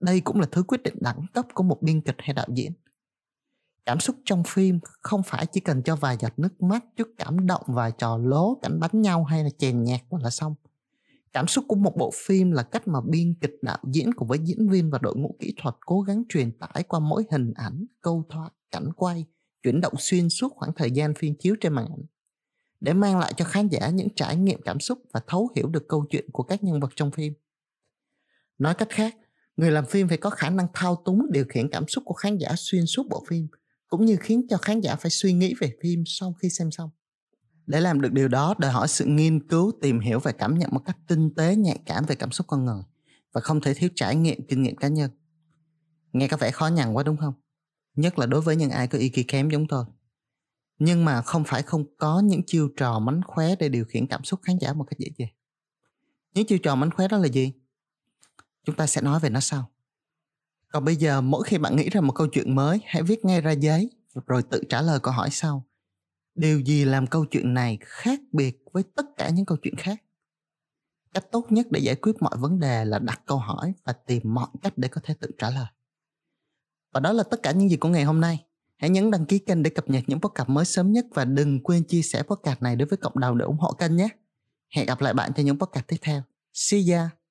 Đây 0.00 0.20
cũng 0.20 0.40
là 0.40 0.46
thứ 0.50 0.62
quyết 0.62 0.82
định 0.82 0.94
đẳng 1.00 1.26
cấp 1.34 1.46
của 1.54 1.62
một 1.62 1.82
biên 1.82 2.00
kịch 2.00 2.16
hay 2.18 2.34
đạo 2.34 2.46
diễn 2.54 2.72
cảm 3.86 4.00
xúc 4.00 4.16
trong 4.24 4.42
phim 4.44 4.80
không 5.00 5.22
phải 5.22 5.46
chỉ 5.46 5.60
cần 5.60 5.82
cho 5.82 5.96
vài 5.96 6.16
giọt 6.20 6.32
nước 6.36 6.62
mắt 6.62 6.84
chút 6.96 7.08
cảm 7.18 7.46
động 7.46 7.62
vài 7.66 7.92
trò 7.98 8.18
lố 8.18 8.58
cảnh 8.62 8.80
đánh 8.80 9.02
nhau 9.02 9.24
hay 9.24 9.44
là 9.44 9.50
chèn 9.58 9.82
nhạc 9.82 10.12
là 10.12 10.30
xong. 10.30 10.54
Cảm 11.32 11.46
xúc 11.46 11.64
của 11.68 11.76
một 11.76 11.96
bộ 11.96 12.10
phim 12.14 12.50
là 12.50 12.62
cách 12.62 12.88
mà 12.88 13.00
biên 13.08 13.34
kịch 13.40 13.54
đạo 13.62 13.78
diễn 13.92 14.14
cùng 14.14 14.28
với 14.28 14.38
diễn 14.38 14.68
viên 14.68 14.90
và 14.90 14.98
đội 15.02 15.16
ngũ 15.16 15.36
kỹ 15.38 15.54
thuật 15.62 15.74
cố 15.86 16.00
gắng 16.00 16.22
truyền 16.28 16.58
tải 16.58 16.82
qua 16.82 17.00
mỗi 17.00 17.24
hình 17.30 17.52
ảnh 17.54 17.84
câu 18.00 18.24
thoại 18.30 18.50
cảnh 18.70 18.92
quay 18.96 19.24
chuyển 19.62 19.80
động 19.80 19.94
xuyên 19.98 20.28
suốt 20.28 20.52
khoảng 20.56 20.72
thời 20.76 20.90
gian 20.90 21.14
phim 21.14 21.34
chiếu 21.38 21.54
trên 21.60 21.72
màn 21.72 21.86
ảnh. 21.86 22.02
Để 22.80 22.92
mang 22.92 23.18
lại 23.18 23.32
cho 23.36 23.44
khán 23.44 23.68
giả 23.68 23.88
những 23.88 24.08
trải 24.16 24.36
nghiệm 24.36 24.62
cảm 24.62 24.80
xúc 24.80 24.98
và 25.12 25.20
thấu 25.26 25.48
hiểu 25.56 25.68
được 25.68 25.88
câu 25.88 26.06
chuyện 26.10 26.30
của 26.32 26.42
các 26.42 26.64
nhân 26.64 26.80
vật 26.80 26.92
trong 26.96 27.10
phim. 27.10 27.32
Nói 28.58 28.74
cách 28.74 28.88
khác, 28.90 29.16
người 29.56 29.70
làm 29.70 29.86
phim 29.86 30.08
phải 30.08 30.18
có 30.18 30.30
khả 30.30 30.50
năng 30.50 30.66
thao 30.74 31.02
túng 31.04 31.32
điều 31.32 31.44
khiển 31.48 31.70
cảm 31.70 31.88
xúc 31.88 32.04
của 32.06 32.14
khán 32.14 32.38
giả 32.38 32.48
xuyên 32.56 32.86
suốt 32.86 33.06
bộ 33.10 33.24
phim, 33.28 33.48
cũng 33.92 34.04
như 34.04 34.16
khiến 34.20 34.46
cho 34.48 34.56
khán 34.56 34.80
giả 34.80 34.96
phải 34.96 35.10
suy 35.10 35.32
nghĩ 35.32 35.54
về 35.60 35.72
phim 35.82 36.02
sau 36.06 36.32
khi 36.32 36.50
xem 36.50 36.70
xong. 36.70 36.90
Để 37.66 37.80
làm 37.80 38.00
được 38.00 38.12
điều 38.12 38.28
đó 38.28 38.54
đòi 38.58 38.72
hỏi 38.72 38.88
sự 38.88 39.04
nghiên 39.04 39.48
cứu, 39.48 39.72
tìm 39.80 40.00
hiểu 40.00 40.20
và 40.20 40.32
cảm 40.32 40.58
nhận 40.58 40.70
một 40.72 40.80
cách 40.84 40.96
tinh 41.08 41.34
tế, 41.34 41.56
nhạy 41.56 41.78
cảm 41.86 42.04
về 42.06 42.14
cảm 42.14 42.30
xúc 42.30 42.46
con 42.46 42.64
người 42.64 42.82
và 43.32 43.40
không 43.40 43.60
thể 43.60 43.74
thiếu 43.74 43.90
trải 43.94 44.16
nghiệm, 44.16 44.46
kinh 44.48 44.62
nghiệm 44.62 44.76
cá 44.76 44.88
nhân. 44.88 45.10
Nghe 46.12 46.28
có 46.28 46.36
vẻ 46.36 46.50
khó 46.50 46.66
nhằn 46.66 46.92
quá 46.92 47.02
đúng 47.02 47.16
không? 47.16 47.34
Nhất 47.94 48.18
là 48.18 48.26
đối 48.26 48.40
với 48.40 48.56
những 48.56 48.70
ai 48.70 48.86
có 48.86 48.98
ý 48.98 49.08
kiến 49.08 49.26
kém 49.28 49.50
giống 49.50 49.68
tôi 49.68 49.84
nhưng 50.84 51.04
mà 51.04 51.22
không 51.22 51.44
phải 51.46 51.62
không 51.62 51.96
có 51.96 52.20
những 52.20 52.42
chiêu 52.46 52.68
trò 52.76 52.98
mánh 52.98 53.20
khóe 53.26 53.56
để 53.56 53.68
điều 53.68 53.84
khiển 53.84 54.06
cảm 54.06 54.24
xúc 54.24 54.40
khán 54.42 54.58
giả 54.58 54.72
một 54.72 54.84
cách 54.84 54.98
dễ 54.98 55.08
dàng 55.18 55.28
những 56.34 56.46
chiêu 56.46 56.58
trò 56.58 56.74
mánh 56.74 56.90
khóe 56.90 57.08
đó 57.08 57.18
là 57.18 57.28
gì 57.28 57.52
chúng 58.64 58.76
ta 58.76 58.86
sẽ 58.86 59.00
nói 59.00 59.20
về 59.20 59.30
nó 59.30 59.40
sau 59.40 59.70
còn 60.72 60.84
bây 60.84 60.96
giờ 60.96 61.20
mỗi 61.20 61.44
khi 61.44 61.58
bạn 61.58 61.76
nghĩ 61.76 61.90
ra 61.90 62.00
một 62.00 62.12
câu 62.12 62.26
chuyện 62.26 62.54
mới, 62.54 62.80
hãy 62.86 63.02
viết 63.02 63.24
ngay 63.24 63.40
ra 63.40 63.50
giấy, 63.50 63.90
rồi 64.26 64.42
tự 64.42 64.62
trả 64.68 64.82
lời 64.82 65.00
câu 65.02 65.14
hỏi 65.14 65.28
sau 65.30 65.64
điều 66.34 66.60
gì 66.60 66.84
làm 66.84 67.06
câu 67.06 67.24
chuyện 67.24 67.54
này 67.54 67.78
khác 67.80 68.20
biệt 68.32 68.64
với 68.72 68.82
tất 68.96 69.06
cả 69.16 69.28
những 69.28 69.46
câu 69.46 69.58
chuyện 69.62 69.76
khác 69.76 70.02
cách 71.14 71.24
tốt 71.32 71.46
nhất 71.52 71.66
để 71.70 71.80
giải 71.80 71.94
quyết 71.94 72.12
mọi 72.20 72.36
vấn 72.36 72.60
đề 72.60 72.84
là 72.84 72.98
đặt 72.98 73.22
câu 73.26 73.38
hỏi 73.38 73.72
và 73.84 73.92
tìm 73.92 74.22
mọi 74.24 74.48
cách 74.62 74.72
để 74.76 74.88
có 74.88 75.00
thể 75.04 75.14
tự 75.20 75.30
trả 75.38 75.50
lời 75.50 75.66
và 76.92 77.00
đó 77.00 77.12
là 77.12 77.22
tất 77.22 77.42
cả 77.42 77.52
những 77.52 77.68
gì 77.68 77.76
của 77.76 77.88
ngày 77.88 78.04
hôm 78.04 78.20
nay 78.20 78.44
Hãy 78.82 78.90
nhấn 78.90 79.10
đăng 79.10 79.26
ký 79.26 79.38
kênh 79.38 79.62
để 79.62 79.70
cập 79.70 79.90
nhật 79.90 80.04
những 80.06 80.20
podcast 80.20 80.48
mới 80.48 80.64
sớm 80.64 80.92
nhất 80.92 81.06
và 81.14 81.24
đừng 81.24 81.62
quên 81.62 81.84
chia 81.84 82.02
sẻ 82.02 82.22
podcast 82.22 82.62
này 82.62 82.76
đối 82.76 82.86
với 82.86 82.96
cộng 82.96 83.20
đồng 83.20 83.38
để 83.38 83.44
ủng 83.44 83.58
hộ 83.58 83.72
kênh 83.72 83.96
nhé. 83.96 84.08
Hẹn 84.74 84.86
gặp 84.86 85.00
lại 85.00 85.14
bạn 85.14 85.32
trong 85.36 85.46
những 85.46 85.58
podcast 85.58 85.86
tiếp 85.86 85.96
theo. 86.02 86.22
See 86.52 86.92
ya! 86.92 87.21